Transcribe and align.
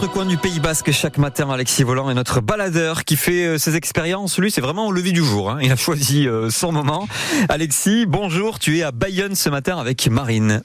quatre 0.00 0.12
coins 0.12 0.26
du 0.26 0.36
Pays 0.36 0.60
Basque 0.60 0.92
chaque 0.92 1.18
matin. 1.18 1.50
Alexis 1.50 1.82
Volant 1.82 2.08
est 2.08 2.14
notre 2.14 2.40
baladeur 2.40 3.04
qui 3.04 3.16
fait 3.16 3.44
euh, 3.44 3.58
ses 3.58 3.74
expériences. 3.74 4.38
Lui, 4.38 4.52
c'est 4.52 4.60
vraiment 4.60 4.86
au 4.86 4.92
lever 4.92 5.10
du 5.10 5.24
jour. 5.24 5.50
Hein. 5.50 5.58
Il 5.60 5.72
a 5.72 5.76
choisi 5.76 6.28
euh, 6.28 6.50
son 6.50 6.70
moment. 6.70 7.08
Alexis, 7.48 8.06
bonjour. 8.06 8.60
Tu 8.60 8.78
es 8.78 8.82
à 8.84 8.92
Bayonne 8.92 9.34
ce 9.34 9.48
matin 9.48 9.76
avec 9.76 10.06
Marine. 10.08 10.62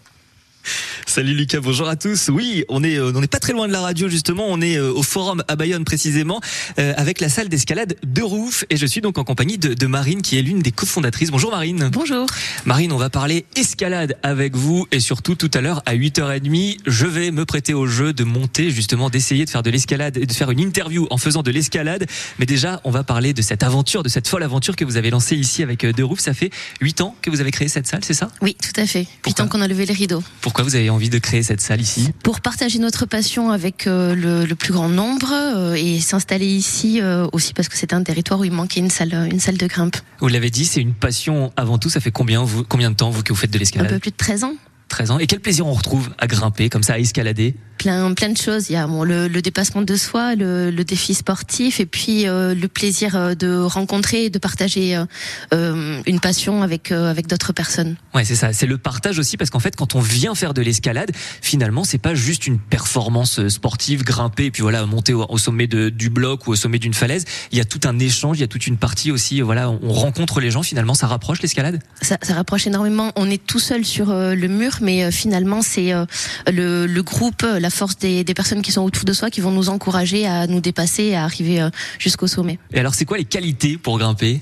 Salut 1.14 1.36
Lucas, 1.36 1.60
bonjour 1.62 1.88
à 1.88 1.96
tous. 1.96 2.30
Oui, 2.30 2.66
on 2.70 2.84
est 2.84 2.98
euh, 2.98 3.12
on 3.14 3.22
n'est 3.22 3.28
pas 3.28 3.38
très 3.38 3.54
loin 3.54 3.68
de 3.68 3.72
la 3.72 3.82
radio 3.82 4.10
justement, 4.10 4.48
on 4.50 4.60
est 4.62 4.78
euh, 4.78 4.92
au 4.92 5.04
forum 5.04 5.44
à 5.48 5.56
Bayonne 5.56 5.86
précisément 5.86 6.42
euh, 6.80 6.92
avec 6.98 7.22
la 7.22 7.30
salle 7.30 7.50
d'escalade 7.50 7.98
de 8.04 8.22
Rouf 8.24 8.66
et 8.72 8.78
je 8.78 8.86
suis 8.88 9.00
donc 9.00 9.20
en 9.20 9.24
compagnie 9.24 9.60
de, 9.60 9.76
de 9.76 9.86
Marine 9.86 10.24
qui 10.24 10.40
est 10.40 10.42
l'une 10.42 10.64
des 10.64 10.72
cofondatrices. 10.72 11.30
Bonjour 11.30 11.52
Marine. 11.52 11.92
Bonjour. 11.94 12.26
Marine, 12.66 12.92
on 12.92 12.98
va 12.98 13.12
parler 13.12 13.46
escalade 13.56 14.18
avec 14.24 14.56
vous 14.56 14.88
et 14.92 15.00
surtout 15.00 15.36
tout 15.36 15.52
à 15.54 15.62
l'heure 15.62 15.84
à 15.86 15.94
8h30, 15.94 16.80
je 16.88 17.06
vais 17.06 17.30
me 17.30 17.46
prêter 17.46 17.76
au 17.76 17.86
jeu 17.86 18.12
de 18.12 18.24
monter 18.24 18.72
justement 18.72 19.12
d'essayer 19.12 19.46
de 19.46 19.52
faire 19.52 19.62
de 19.62 19.70
l'escalade 19.70 20.18
et 20.18 20.26
de 20.26 20.34
faire 20.34 20.50
une 20.50 20.62
interview 20.62 21.06
en 21.12 21.20
faisant 21.20 21.44
de 21.44 21.52
l'escalade, 21.52 22.08
mais 22.40 22.48
déjà, 22.48 22.82
on 22.86 22.90
va 22.90 23.04
parler 23.04 23.34
de 23.34 23.44
cette 23.44 23.62
aventure, 23.62 24.02
de 24.02 24.10
cette 24.10 24.28
folle 24.28 24.42
aventure 24.42 24.76
que 24.76 24.84
vous 24.84 24.98
avez 24.98 25.12
lancée 25.12 25.36
ici 25.36 25.62
avec 25.62 25.86
De 25.86 26.02
Rouf, 26.02 26.22
ça 26.22 26.34
fait 26.34 26.50
8 26.82 27.02
ans 27.02 27.16
que 27.22 27.30
vous 27.30 27.40
avez 27.40 27.52
créé 27.52 27.68
cette 27.68 27.86
salle, 27.86 28.04
c'est 28.04 28.16
ça? 28.16 28.32
Oui, 28.42 28.58
tout 28.60 28.82
à 28.82 28.88
fait. 28.88 29.02
Huit 29.02 29.08
Pourquoi? 29.22 29.46
ans 29.46 29.48
qu'on 29.48 29.62
a 29.62 29.68
levé 29.68 29.86
le 29.86 29.94
rideau. 29.94 30.24
Pourquoi 30.42 30.64
vous 30.64 30.76
avez 30.76 30.90
envie 30.90 31.03
de 31.10 31.20
créer 31.20 31.44
cette 31.44 31.62
salle 31.62 31.82
ici 31.82 32.12
Pour 32.24 32.42
partager 32.42 32.80
notre 32.80 33.06
passion 33.06 33.52
avec 33.52 33.88
euh, 33.88 34.16
le, 34.16 34.46
le 34.46 34.56
plus 34.56 34.74
grand 34.74 34.90
nombre 34.90 35.32
euh, 35.34 35.74
et 35.76 36.00
s'installer 36.00 36.48
ici 36.48 37.00
euh, 37.02 37.28
aussi 37.34 37.54
parce 37.54 37.68
que 37.70 37.78
c'était 37.78 37.96
un 37.96 38.04
territoire 38.04 38.40
où 38.40 38.44
il 38.46 38.52
manquait 38.52 38.80
une 38.80 38.90
salle, 38.90 39.14
une 39.32 39.40
salle 39.40 39.58
de 39.58 39.68
grimpe. 39.68 39.98
Vous 40.20 40.28
l'avez 40.28 40.50
dit, 40.50 40.66
c'est 40.66 40.82
une 40.82 40.94
passion 40.94 41.52
avant 41.56 41.78
tout. 41.78 41.90
Ça 41.90 42.00
fait 42.00 42.12
combien, 42.12 42.44
vous, 42.44 42.64
combien 42.64 42.92
de 42.92 42.96
temps 42.96 43.10
vous 43.10 43.24
que 43.24 43.34
vous 43.34 43.40
faites 43.40 43.52
de 43.52 43.58
Un 43.58 43.60
peu 43.60 43.60
l'escalade? 43.60 44.00
plus 44.00 44.12
de 44.12 44.16
13 44.18 44.44
ans. 44.46 44.54
13 44.90 45.12
ans. 45.12 45.20
Et 45.20 45.28
quel 45.28 45.40
plaisir 45.40 45.66
on 45.66 45.74
retrouve 45.74 46.10
à 46.20 46.28
grimper 46.28 46.70
comme 46.70 46.84
ça, 46.84 46.94
à 46.94 47.00
escalader 47.00 47.56
Plein, 47.80 48.14
plein 48.14 48.30
de 48.30 48.38
choses. 48.38 48.70
Il 48.70 48.74
y 48.74 48.76
a 48.76 48.86
bon, 48.88 49.04
le, 49.04 49.28
le 49.28 49.42
dépassement 49.42 49.82
de 49.82 49.96
soi, 49.96 50.36
le, 50.36 50.70
le 50.70 50.84
défi 50.84 51.14
sportif 51.16 51.80
et 51.80 51.86
puis 51.86 52.28
euh, 52.28 52.54
le 52.54 52.68
plaisir 52.68 53.16
euh, 53.16 53.34
de 53.36 53.58
rencontrer 53.58 54.26
et 54.26 54.30
de 54.30 54.38
partager 54.38 54.96
euh, 54.96 55.06
euh, 55.54 56.00
une 56.06 56.20
passion 56.20 56.62
avec, 56.62 56.92
euh, 56.92 57.10
avec 57.10 57.28
d'autres 57.28 57.52
personnes. 57.52 57.96
Ouais, 58.14 58.24
c'est 58.24 58.36
ça. 58.36 58.54
C'est 58.54 58.68
le 58.68 58.78
partage 58.78 59.18
aussi 59.20 59.36
parce 59.38 59.50
qu'en 59.50 59.60
fait, 59.60 59.76
quand 59.76 59.96
on 59.96 60.00
vient 60.00 60.36
faire 60.36 60.54
de 60.54 60.62
l'escalade, 60.62 61.12
finalement, 61.42 61.84
c'est 61.84 61.98
pas 61.98 62.14
juste 62.16 62.46
une 62.48 62.60
performance 62.60 63.40
euh, 63.40 63.50
sportive, 63.50 64.04
grimper 64.04 64.46
et 64.46 64.52
puis 64.52 64.62
voilà, 64.62 64.86
monter 64.86 65.14
au, 65.14 65.26
au 65.28 65.38
sommet 65.40 65.68
de, 65.68 65.90
du 65.90 66.10
bloc 66.10 66.48
ou 66.48 66.52
au 66.52 66.56
sommet 66.56 66.78
d'une 66.80 66.94
falaise. 66.94 67.26
Il 67.52 67.58
y 67.58 67.62
a 67.62 67.66
tout 67.66 67.82
un 67.86 67.98
échange, 68.00 68.38
il 68.38 68.42
y 68.42 68.46
a 68.46 68.48
toute 68.48 68.68
une 68.68 68.78
partie 68.78 69.12
aussi. 69.12 69.42
Voilà, 69.42 69.70
on 69.72 69.92
rencontre 69.92 70.40
les 70.40 70.52
gens. 70.52 70.64
Finalement, 70.64 70.94
ça 70.94 71.08
rapproche 71.08 71.42
l'escalade? 71.42 71.82
Ça, 72.02 72.18
ça 72.22 72.36
rapproche 72.36 72.68
énormément. 72.68 73.12
On 73.16 73.30
est 73.30 73.44
tout 73.44 73.60
seul 73.60 73.84
sur 73.84 74.12
euh, 74.12 74.36
le 74.36 74.48
mur, 74.48 74.78
mais 74.84 75.04
euh, 75.04 75.12
finalement 75.12 75.62
c'est 75.62 75.94
euh, 75.94 76.06
le, 76.48 77.02
groupe, 77.02 77.42
la 77.42 77.70
force 77.70 77.98
des, 77.98 78.24
des 78.24 78.34
personnes 78.34 78.62
qui 78.62 78.72
sont 78.72 78.82
autour 78.82 79.06
de 79.06 79.14
soi 79.14 79.30
qui 79.30 79.42
vont 79.42 79.52
nous 79.52 79.70
encourager 79.70 80.28
à 80.28 80.48
nous 80.48 80.62
dépasser, 80.62 81.16
à 81.16 81.24
arriver 81.24 81.62
euh, 81.62 81.70
jusqu'au 82.00 82.28
sommet. 82.28 82.60
Et 82.74 82.80
alors, 82.80 82.94
c'est 82.94 83.06
quoi 83.06 83.18
les 83.18 83.26
qualités 83.26 83.78
pour 83.78 83.98
grimper? 83.98 84.42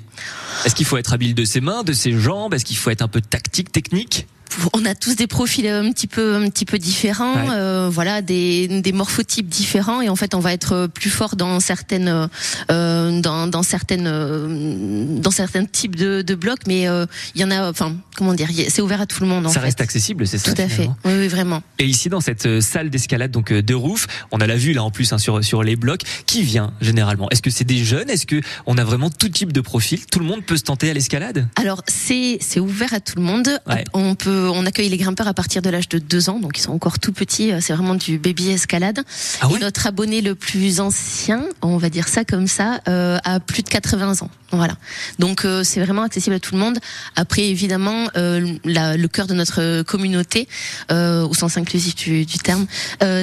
Est-ce 0.66 0.76
qu'il 0.76 0.86
faut 0.86 0.98
être 0.98 1.14
habile 1.14 1.34
de 1.34 1.46
ses 1.46 1.62
mains, 1.62 1.84
de 1.84 1.94
ses 1.94 2.12
jambes? 2.12 2.54
Est-ce 2.54 2.66
qu'il 2.66 2.78
faut 2.78 2.90
être 2.90 3.02
un 3.02 3.08
peu 3.08 3.22
tactique, 3.22 3.72
technique? 3.72 4.28
On 4.74 4.86
a 4.86 4.96
tous 4.96 5.16
des 5.16 5.28
profils 5.28 5.68
un 5.68 5.92
petit 5.92 6.08
peu, 6.08 6.36
un 6.36 6.50
petit 6.50 6.66
peu 6.66 6.78
différents, 6.78 7.34
Ouais. 7.36 7.48
euh, 7.52 7.90
voilà, 7.92 8.22
des, 8.22 8.68
des 8.82 8.92
morphotypes 8.92 9.48
différents, 9.48 10.02
et 10.02 10.10
en 10.10 10.16
fait 10.16 10.36
on 10.36 10.40
va 10.40 10.52
être 10.54 10.88
plus 10.88 11.10
fort 11.10 11.36
dans 11.36 11.60
certaines, 11.60 12.30
euh, 12.72 13.22
dans, 13.22 13.48
dans 13.48 13.64
certaines, 13.64 14.08
euh, 14.08 15.06
dans 15.20 15.32
certains 15.32 15.66
types 15.66 15.96
de, 15.96 16.22
de 16.22 16.36
blocs, 16.36 16.62
mais 16.68 16.88
euh, 16.88 17.06
il 17.36 17.42
y 17.42 17.44
en 17.44 17.52
a, 17.52 17.70
enfin, 17.70 17.96
comment 18.18 18.34
dire, 18.34 18.50
c'est 18.70 18.82
ouvert 18.82 19.02
à 19.02 19.06
tout 19.06 19.22
le 19.22 19.28
monde. 19.28 19.46
En 19.46 19.50
Ça 19.50 19.60
fait. 19.60 19.68
reste 19.68 19.82
accessible, 19.82 20.28
c'est 20.28 20.38
ça 20.38 20.54
Tout 20.54 20.62
à 20.62 20.68
fait. 20.68 20.90
Oui, 21.06 21.14
oui, 21.18 21.28
vraiment. 21.28 21.62
Et 21.80 21.86
ici, 21.86 22.10
dans 22.10 22.22
cette 22.22 22.46
euh, 22.46 22.62
salle 22.62 22.90
d'escalade 22.90 23.32
donc 23.32 23.52
euh, 23.52 23.62
de 23.62 23.74
Roof, 23.74 24.08
on 24.32 24.42
a 24.42 24.48
la 24.48 24.58
vue 24.58 24.74
là 24.74 24.84
en 24.84 24.92
plus 24.92 25.12
hein, 25.14 25.18
sur 25.18 25.44
sur 25.44 25.64
les 25.64 25.76
blocs. 25.76 26.02
Qui 26.26 26.44
vient 26.44 26.74
généralement? 26.82 27.30
Est-ce 27.30 27.42
que 27.42 27.50
c'est 27.50 27.64
des 27.64 27.84
jeunes? 27.84 28.10
Est-ce 28.10 28.26
que 28.26 28.42
on 28.66 28.78
a 28.78 28.84
vraiment 28.84 29.10
tout 29.10 29.30
type 29.30 29.54
de 29.54 29.62
profil? 29.62 30.06
Tout 30.06 30.20
le 30.20 30.26
monde 30.26 30.44
peut 30.46 30.58
se 30.58 30.64
tenter 30.64 30.90
à 30.90 30.94
l'escalade? 30.94 31.48
Alors 31.56 31.82
c'est 31.88 32.38
c'est 32.42 32.60
ouvert 32.60 32.94
à 32.94 33.00
tout 33.00 33.14
le 33.16 33.24
monde. 33.24 33.50
Ouais. 33.68 33.84
On 33.94 34.16
peut 34.16 34.41
on 34.50 34.66
accueille 34.66 34.90
les 34.90 34.98
grimpeurs 34.98 35.28
à 35.28 35.34
partir 35.34 35.62
de 35.62 35.70
l'âge 35.70 35.90
de 35.90 36.00
deux 36.00 36.30
ans, 36.30 36.40
donc 36.40 36.58
ils 36.58 36.62
sont 36.62 36.72
encore 36.72 37.00
tout 37.00 37.12
petits. 37.14 37.52
euh, 37.52 37.60
C'est 37.62 37.74
vraiment 37.74 37.96
du 37.96 38.18
baby 38.18 38.50
escalade. 38.52 39.00
Ah 39.42 39.48
ouais 39.48 39.58
Et 39.58 39.60
notre 39.62 39.88
abonné 39.88 40.22
le 40.22 40.36
plus 40.36 40.80
ancien, 40.80 41.44
on 41.62 41.78
va 41.78 41.90
dire 41.90 42.08
ça 42.08 42.24
comme 42.26 42.48
ça, 42.48 42.80
euh, 42.88 43.18
a 43.24 43.40
plus 43.40 43.64
de 43.64 43.70
80 43.70 44.22
ans. 44.22 44.30
Voilà. 44.52 44.76
Donc 45.20 45.46
euh, 45.46 45.64
c'est 45.64 45.80
vraiment 45.80 46.04
accessible 46.04 46.36
à 46.36 46.40
tout 46.40 46.56
le 46.56 46.60
monde. 46.60 46.78
Après 47.16 47.44
évidemment 47.44 48.08
euh, 48.18 48.54
la- 48.66 48.98
le 48.98 49.08
cœur 49.08 49.28
de 49.28 49.34
notre 49.34 49.82
communauté, 49.84 50.48
au 50.90 51.34
sens 51.34 51.58
inclusif 51.58 51.96
du, 51.96 52.26
du 52.26 52.38
terme, 52.38 52.66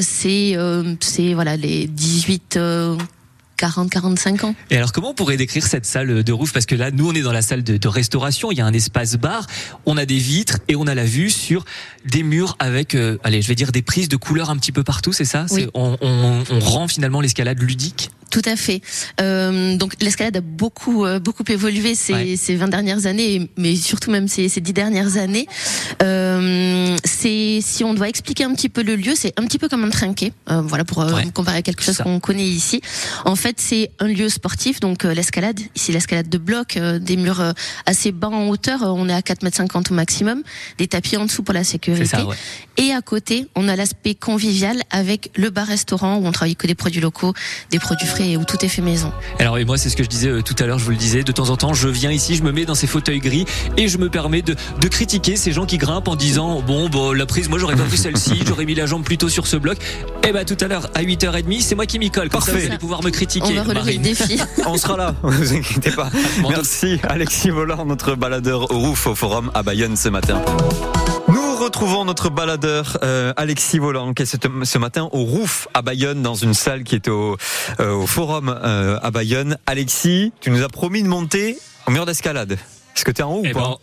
c'est 0.01 0.57
c'est 1.01 1.35
voilà 1.35 1.57
les 1.57 1.87
18 1.87 2.59
euh, 3.63 3.67
40 3.67 3.91
45 3.91 4.45
ans. 4.45 4.55
Et 4.71 4.77
alors, 4.77 4.93
comment 4.93 5.11
on 5.11 5.15
pourrait 5.15 5.37
décrire 5.37 5.67
cette 5.67 5.87
salle 5.87 6.23
de 6.23 6.33
Roof 6.33 6.53
Parce 6.53 6.67
que 6.67 6.75
là, 6.75 6.91
nous, 6.91 7.09
on 7.09 7.13
est 7.15 7.23
dans 7.23 7.33
la 7.33 7.43
salle 7.43 7.63
de, 7.65 7.77
de 7.77 7.89
restauration. 7.89 8.51
Il 8.53 8.59
y 8.59 8.61
a 8.61 8.67
un 8.67 8.73
espace 8.73 9.17
bar. 9.17 9.47
On 9.87 9.97
a 9.97 10.07
des 10.07 10.19
vitres 10.19 10.59
et 10.69 10.77
on 10.77 10.87
a 10.87 10.95
la 10.95 11.05
vue 11.05 11.31
sur 11.31 11.65
des 12.05 12.23
murs 12.23 12.57
avec, 12.59 12.95
euh, 12.95 13.19
allez, 13.25 13.43
je 13.43 13.49
vais 13.49 13.55
dire 13.55 13.73
des 13.73 13.83
prises 13.83 14.09
de 14.09 14.17
couleurs 14.17 14.51
un 14.51 14.57
petit 14.57 14.73
peu 14.73 14.85
partout. 14.85 15.13
C'est 15.13 15.25
ça? 15.25 15.47
Oui. 15.51 15.67
On, 15.75 15.97
on, 16.01 16.43
on 16.51 16.61
rend 16.61 16.89
finalement 16.89 17.21
l'escalade 17.21 17.61
ludique? 17.61 18.11
Tout 18.31 18.43
à 18.45 18.57
fait. 18.57 18.83
Euh, 19.23 19.77
donc 19.79 19.95
l'escalade 20.03 20.37
a 20.37 20.43
beaucoup 20.43 21.07
euh, 21.07 21.19
beaucoup 21.19 21.45
évolué 21.49 21.95
ces, 21.95 22.13
Ouais. 22.13 22.37
ces 22.37 22.57
20 22.57 22.69
dernières 22.69 23.07
années, 23.07 23.51
mais 23.57 23.75
surtout 23.75 24.11
même 24.11 24.29
ces, 24.29 24.51
ces 24.51 24.61
10 24.61 24.75
dernières 24.75 25.17
années. 25.17 25.47
Euh, 26.03 26.97
c'est 27.05 27.61
si 27.63 27.85
on 27.85 27.95
doit 27.95 28.09
expliquer 28.09 28.45
un 28.45 28.55
petit 28.55 28.69
peu 28.69 28.83
le 28.83 28.97
lieu, 28.97 29.15
c'est 29.15 29.33
un 29.39 29.45
petit 29.47 29.59
peu 29.59 29.69
comme 29.69 29.83
un 29.85 29.91
trinquet. 29.91 30.33
Euh, 30.51 30.61
voilà 30.61 30.85
pour 30.85 31.01
euh, 31.03 31.13
Ouais. 31.15 31.25
comparer 31.33 31.57
à 31.59 31.63
quelque 31.63 31.83
chose 31.83 31.97
qu'on 31.99 32.21
connaît 32.21 32.45
ici. 32.47 32.83
En 33.25 33.35
fait, 33.35 33.48
c'est 33.57 33.91
un 33.99 34.07
lieu 34.09 34.29
sportif, 34.29 34.81
donc 34.81 35.05
euh, 35.05 35.15
l'escalade. 35.15 35.59
Ici, 35.75 35.93
l'escalade 35.93 36.29
de 36.29 36.39
bloc, 36.39 36.77
euh, 36.77 36.99
des 36.99 37.17
murs 37.17 37.41
euh, 37.41 37.53
assez 37.87 38.13
bas 38.13 38.29
en 38.29 38.49
hauteur. 38.49 38.83
euh, 38.83 38.87
on 38.89 39.09
est 39.09 39.13
à 39.15 39.21
4,50 39.21 39.77
m 39.77 39.83
au 39.91 39.95
maximum. 39.95 40.43
Des 40.79 40.87
tapis 40.89 41.17
en 41.17 41.25
dessous 41.25 41.43
pour 41.43 41.55
la 41.55 41.65
sécurité. 41.65 42.05
ça, 42.05 42.25
ouais. 42.27 42.37
Et 42.77 42.93
à 42.93 43.01
côté, 43.01 43.47
on 43.57 43.69
a 43.69 43.75
l'aspect 43.77 44.15
convivial 44.15 44.83
avec 44.91 45.31
le 45.37 45.51
bar-restaurant 45.51 46.17
où 46.19 46.27
on 46.27 46.33
travaille 46.33 46.55
que 46.57 46.67
des 46.67 46.75
produits 46.75 47.01
locaux, 47.01 47.33
des 47.71 47.79
produits 47.79 48.07
frais 48.07 48.29
et 48.31 48.37
où 48.37 48.45
tout 48.45 48.65
est 48.65 48.69
fait 48.69 48.83
maison. 48.83 49.13
Alors 49.41 49.59
et 49.59 49.65
moi 49.65 49.77
c'est 49.79 49.89
ce 49.91 49.97
que 49.97 50.05
je 50.05 50.09
disais 50.09 50.29
euh, 50.29 50.43
tout 50.43 50.55
à 50.61 50.67
l'heure, 50.67 50.79
je 50.79 50.85
vous 50.85 50.91
le 50.93 50.97
disais, 50.97 51.23
de 51.25 51.33
temps 51.33 51.51
en 51.51 51.57
temps 51.57 51.75
je 51.75 51.89
viens 51.89 52.13
ici, 52.13 52.37
je 52.37 52.43
me 52.43 52.53
mets 52.53 52.65
dans 52.67 52.75
ces 52.77 52.87
fauteuils 52.87 53.19
gris 53.19 53.47
et 53.77 53.89
je 53.89 53.99
me 53.99 54.09
permets 54.09 54.43
de, 54.43 54.55
de 54.81 54.89
critiquer 54.89 55.35
ces 55.37 55.53
gens 55.53 55.67
qui 55.67 55.77
grimpent 55.79 56.07
en 56.09 56.15
disant 56.17 56.61
bon 56.63 56.89
bon 56.89 57.13
la 57.13 57.27
prise 57.27 57.49
moi 57.49 57.59
j'aurais 57.59 57.75
pas 57.77 57.83
pris 57.85 57.99
celle-ci, 57.99 58.43
j'aurais 58.47 58.65
mis 58.65 58.75
la 58.77 58.87
jambe 58.87 59.03
plutôt 59.05 59.29
sur 59.29 59.47
ce 59.49 59.57
bloc. 59.57 59.79
Et 60.27 60.33
ben 60.33 60.45
tout 60.45 60.57
à 60.61 60.69
l'heure 60.69 60.89
à 60.95 61.03
8h30 61.03 61.61
c'est 61.61 61.75
moi 61.75 61.87
qui 61.87 61.99
m'y 61.99 62.11
colle, 62.11 62.29
comme 62.29 62.41
ça 62.41 62.47
Parfait. 62.53 62.61
vous 62.67 62.71
allez 62.71 62.79
pouvoir 62.79 63.03
me 63.03 63.11
critiquer. 63.11 63.38
On 63.43 63.53
va 63.53 63.63
relever 63.63 63.93
le 63.95 63.99
défi. 64.03 64.41
On 64.67 64.77
sera 64.77 64.97
là, 64.97 65.15
vous 65.23 65.53
inquiétez 65.55 65.91
pas. 65.93 66.11
Merci 66.49 67.01
Alexis 67.09 67.51
Volant, 67.51 67.85
notre 67.85 68.15
baladeur 68.15 68.71
au 68.71 68.79
Roof 68.79 69.07
au 69.07 69.15
Forum 69.15 69.51
à 69.55 69.63
Bayonne 69.63 69.97
ce 69.97 70.09
matin. 70.09 70.41
Nous 71.29 71.57
retrouvons 71.57 72.05
notre 72.05 72.31
baladeur 72.31 72.99
euh, 73.03 73.33
Alexis 73.37 73.79
Volant 73.79 74.15
qui 74.15 74.23
est 74.23 74.27
ce, 74.27 74.37
ce 74.63 74.79
matin 74.79 75.09
au 75.13 75.25
Roof 75.25 75.69
à 75.75 75.83
Bayonne 75.83 76.23
dans 76.23 76.35
une 76.35 76.55
salle 76.55 76.85
qui 76.85 76.95
était 76.95 77.11
au, 77.11 77.37
euh, 77.81 77.93
au 77.93 78.07
Forum 78.07 78.49
euh, 78.49 78.99
à 79.03 79.11
Bayonne. 79.11 79.59
Alexis, 79.67 80.33
tu 80.41 80.51
nous 80.51 80.63
as 80.63 80.69
promis 80.69 81.03
de 81.03 81.09
monter 81.09 81.59
au 81.87 81.91
mur 81.91 82.07
d'escalade. 82.07 82.53
Est-ce 82.53 83.05
que 83.05 83.11
tu 83.11 83.21
es 83.21 83.25
en 83.25 83.33
haut 83.35 83.43
Eh 83.45 83.51
ou 83.51 83.55
pas 83.55 83.61
ben, 83.61 83.77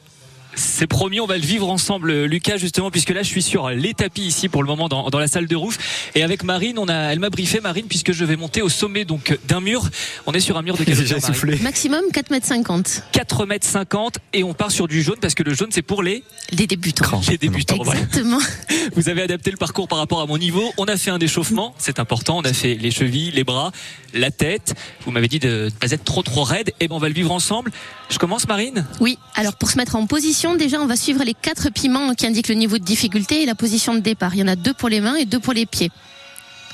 c'est 0.56 0.88
promis, 0.88 1.20
on 1.20 1.26
va 1.26 1.38
le 1.38 1.44
vivre 1.44 1.70
ensemble, 1.70 2.24
Lucas, 2.26 2.58
justement, 2.58 2.92
puisque 2.92 3.10
là, 3.12 3.24
je 3.24 3.28
suis 3.28 3.42
sur 3.44 3.70
les 3.70 3.94
tapis 3.94 4.24
ici 4.24 4.50
pour 4.50 4.64
le 4.64 4.68
moment 4.68 4.88
dans, 4.88 5.10
dans 5.10 5.20
la 5.20 5.28
salle 5.28 5.48
de 5.48 5.56
roof. 5.56 5.78
Et 6.16 6.24
avec 6.24 6.44
Marine, 6.44 6.80
on 6.80 6.88
a, 6.88 7.12
elle 7.12 7.20
m'a 7.20 7.30
briefé, 7.30 7.60
Marine, 7.60 7.88
puisque 7.88 8.12
je 8.12 8.26
vais 8.26 8.36
monter 8.36 8.62
au 8.62 8.70
sommet 8.70 9.06
donc 9.06 9.38
d'un 9.48 9.60
mur. 9.62 9.84
On 10.26 10.34
est 10.34 10.40
sur 10.40 10.58
un 10.58 10.62
mur 10.62 10.78
de 10.78 10.84
quelle 10.86 11.00
hauteur, 11.00 11.20
Marine 11.20 11.34
soufflé. 11.36 11.58
Maximum 11.60 12.02
4,50 12.12 12.32
mètres. 12.78 13.04
4 13.12 13.46
mètres 13.46 13.68
50 13.68 14.18
et 14.34 14.44
on 14.44 14.54
part 14.54 14.72
sur 14.72 14.88
du 14.88 15.02
jaune 15.02 15.18
parce 15.22 15.34
que 15.36 15.44
le 15.44 15.54
jaune 15.54 15.70
c'est 15.72 15.82
pour 15.82 16.04
les, 16.04 16.24
Les 16.52 16.68
débutants. 16.68 17.22
les 17.30 17.38
débutants. 17.38 17.78
Voilà. 17.84 18.02
Exactement. 18.02 18.40
Vous 18.96 19.10
avez 19.10 19.22
adapté 19.22 19.52
le 19.52 19.58
parcours 19.58 19.88
par 19.88 19.98
rapport 19.98 20.22
à 20.22 20.26
mon 20.26 20.38
niveau. 20.38 20.72
On 20.78 20.86
a 20.86 20.98
fait 20.98 21.12
un 21.12 21.20
échauffement, 21.20 21.74
c'est 21.78 22.00
important. 22.00 22.38
On 22.38 22.42
a 22.44 22.54
fait 22.54 22.76
les 22.76 22.92
chevilles, 22.92 23.32
les 23.32 23.44
bras, 23.44 23.72
la 24.14 24.32
tête. 24.32 24.76
Vous 25.06 25.12
m'avez 25.12 25.28
dit 25.28 25.40
de 25.40 25.66
ne 25.66 25.70
pas 25.70 25.92
être 25.92 26.04
trop 26.04 26.22
trop 26.24 26.44
raide. 26.44 26.72
Et 26.80 26.88
ben 26.88 26.96
on 26.96 27.00
va 27.00 27.08
le 27.08 27.14
vivre 27.14 27.32
ensemble. 27.32 27.72
Je 28.10 28.20
commence, 28.20 28.48
Marine? 28.48 28.86
Oui, 29.00 29.18
alors 29.36 29.56
pour 29.56 29.70
se 29.70 29.78
mettre 29.78 29.96
en 29.96 30.06
position, 30.06 30.45
déjà 30.54 30.80
on 30.80 30.86
va 30.86 30.96
suivre 30.96 31.24
les 31.24 31.34
quatre 31.34 31.70
piments 31.72 32.14
qui 32.14 32.28
indiquent 32.28 32.50
le 32.50 32.56
niveau 32.56 32.78
de 32.78 32.84
difficulté 32.84 33.42
et 33.42 33.46
la 33.48 33.56
position 33.56 33.96
de 33.96 34.00
départ. 34.02 34.36
Il 34.36 34.42
y 34.42 34.44
en 34.44 34.48
a 34.48 34.56
deux 34.56 34.74
pour 34.74 34.90
les 34.90 35.02
mains 35.02 35.16
et 35.16 35.26
deux 35.26 35.40
pour 35.40 35.54
les 35.54 35.66
pieds. 35.66 35.90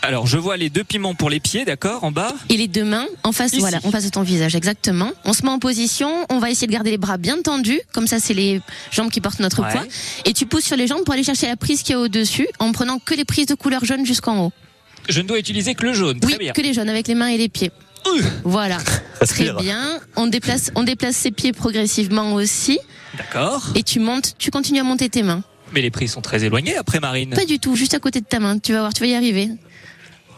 Alors 0.03 0.25
je 0.25 0.37
vois 0.39 0.57
les 0.57 0.69
deux 0.71 0.83
piments 0.83 1.13
pour 1.13 1.29
les 1.29 1.39
pieds, 1.39 1.63
d'accord, 1.63 2.03
en 2.03 2.11
bas. 2.11 2.33
Et 2.49 2.57
les 2.57 2.67
deux 2.67 2.83
mains 2.83 3.05
en 3.23 3.31
face, 3.31 3.51
Ici. 3.53 3.59
voilà, 3.61 3.77
en 3.83 3.91
face 3.91 4.03
de 4.03 4.09
ton 4.09 4.23
visage, 4.23 4.55
exactement. 4.55 5.11
On 5.25 5.33
se 5.33 5.43
met 5.43 5.49
en 5.49 5.59
position, 5.59 6.25
on 6.29 6.39
va 6.39 6.49
essayer 6.49 6.65
de 6.65 6.71
garder 6.73 6.89
les 6.89 6.97
bras 6.97 7.17
bien 7.17 7.39
tendus, 7.43 7.79
comme 7.93 8.07
ça 8.07 8.19
c'est 8.19 8.33
les 8.33 8.61
jambes 8.91 9.11
qui 9.11 9.21
portent 9.21 9.39
notre 9.39 9.61
Ouais. 9.61 9.71
poids. 9.71 9.83
Et 10.25 10.33
tu 10.33 10.47
pousses 10.47 10.65
sur 10.65 10.75
les 10.75 10.87
jambes 10.87 11.03
pour 11.05 11.13
aller 11.13 11.23
chercher 11.23 11.45
la 11.47 11.55
prise 11.55 11.83
qui 11.83 11.91
est 11.91 11.95
au-dessus, 11.95 12.47
en 12.57 12.71
prenant 12.71 12.97
que 12.97 13.13
les 13.13 13.25
prises 13.25 13.45
de 13.45 13.53
couleur 13.53 13.85
jaune 13.85 14.03
jusqu'en 14.05 14.45
haut. 14.45 14.51
Je 15.07 15.21
ne 15.21 15.27
dois 15.27 15.37
utiliser 15.39 15.75
que 15.75 15.85
le 15.85 15.93
jaune. 15.93 16.19
Très 16.19 16.31
oui, 16.33 16.37
bien. 16.39 16.53
que 16.53 16.61
les 16.61 16.73
jaunes 16.73 16.89
avec 16.89 17.07
les 17.07 17.15
mains 17.15 17.27
et 17.27 17.37
les 17.37 17.49
pieds. 17.49 17.71
Voilà. 18.43 18.77
Très 19.27 19.51
bien. 19.53 19.99
On 20.15 20.27
déplace, 20.27 20.71
on 20.75 20.83
déplace 20.83 21.15
ses 21.15 21.31
pieds 21.31 21.53
progressivement 21.53 22.33
aussi. 22.33 22.79
D'accord. 23.17 23.67
Et 23.75 23.83
tu 23.83 23.99
montes, 23.99 24.33
tu 24.37 24.51
continues 24.51 24.79
à 24.79 24.83
monter 24.83 25.09
tes 25.09 25.23
mains. 25.23 25.43
Mais 25.73 25.81
les 25.81 25.91
prix 25.91 26.07
sont 26.07 26.21
très 26.21 26.43
éloignés 26.43 26.75
après 26.75 26.99
Marine. 26.99 27.29
Pas 27.29 27.45
du 27.45 27.59
tout, 27.59 27.75
juste 27.75 27.93
à 27.93 27.99
côté 27.99 28.19
de 28.19 28.25
ta 28.25 28.39
main. 28.39 28.57
Tu 28.59 28.73
vas 28.73 28.79
voir, 28.79 28.93
tu 28.93 29.01
vas 29.01 29.07
y 29.07 29.15
arriver. 29.15 29.49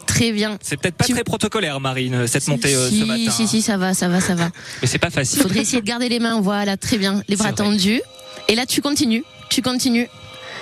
très 0.06 0.30
bien. 0.32 0.58
C'est 0.62 0.76
peut-être 0.76 0.94
pas 0.96 1.04
Tu- 1.06 1.12
très 1.12 1.24
protocolaire, 1.24 1.80
Marine, 1.80 2.26
cette 2.28 2.46
montée 2.48 2.74
euh, 2.74 2.88
si, 2.88 3.00
ce 3.00 3.04
matin. 3.04 3.30
si, 3.30 3.48
si, 3.48 3.62
ça 3.62 3.76
va, 3.76 3.94
ça 3.94 4.08
va, 4.08 4.20
ça 4.20 4.34
va. 4.34 4.50
Mais 4.82 4.86
c'est 4.86 4.98
pas 4.98 5.08
Il 5.08 5.12
facile. 5.14 5.40
faudrait 5.42 5.60
essayer 5.60 5.80
de 5.80 5.86
garder 5.86 6.08
les 6.08 6.20
mains, 6.20 6.40
voilà, 6.40 6.76
très 6.76 6.98
bien. 6.98 7.22
Les 7.28 7.36
bras 7.36 7.52
tendus. 7.52 8.00
Et 8.48 8.54
là, 8.54 8.66
tu 8.66 8.80
continues. 8.82 9.24
Tu 9.50 9.62
continues. 9.62 10.06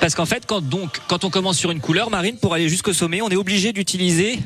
Parce 0.03 0.17
qu'en 0.17 0.27
fait, 0.27 0.45
quand 0.47 0.61
donc, 0.61 0.99
quand 1.07 1.23
on 1.25 1.31
commence 1.31 1.57
sur 1.57 1.71
une 1.71 1.79
couleur, 1.81 2.11
Marine, 2.11 2.37
pour 2.37 2.55
aller 2.55 2.69
jusqu'au 2.69 2.93
sommet, 2.93 3.23
on 3.23 3.29
est 3.29 3.37
obligé 3.37 3.73
d'utiliser 3.73 4.41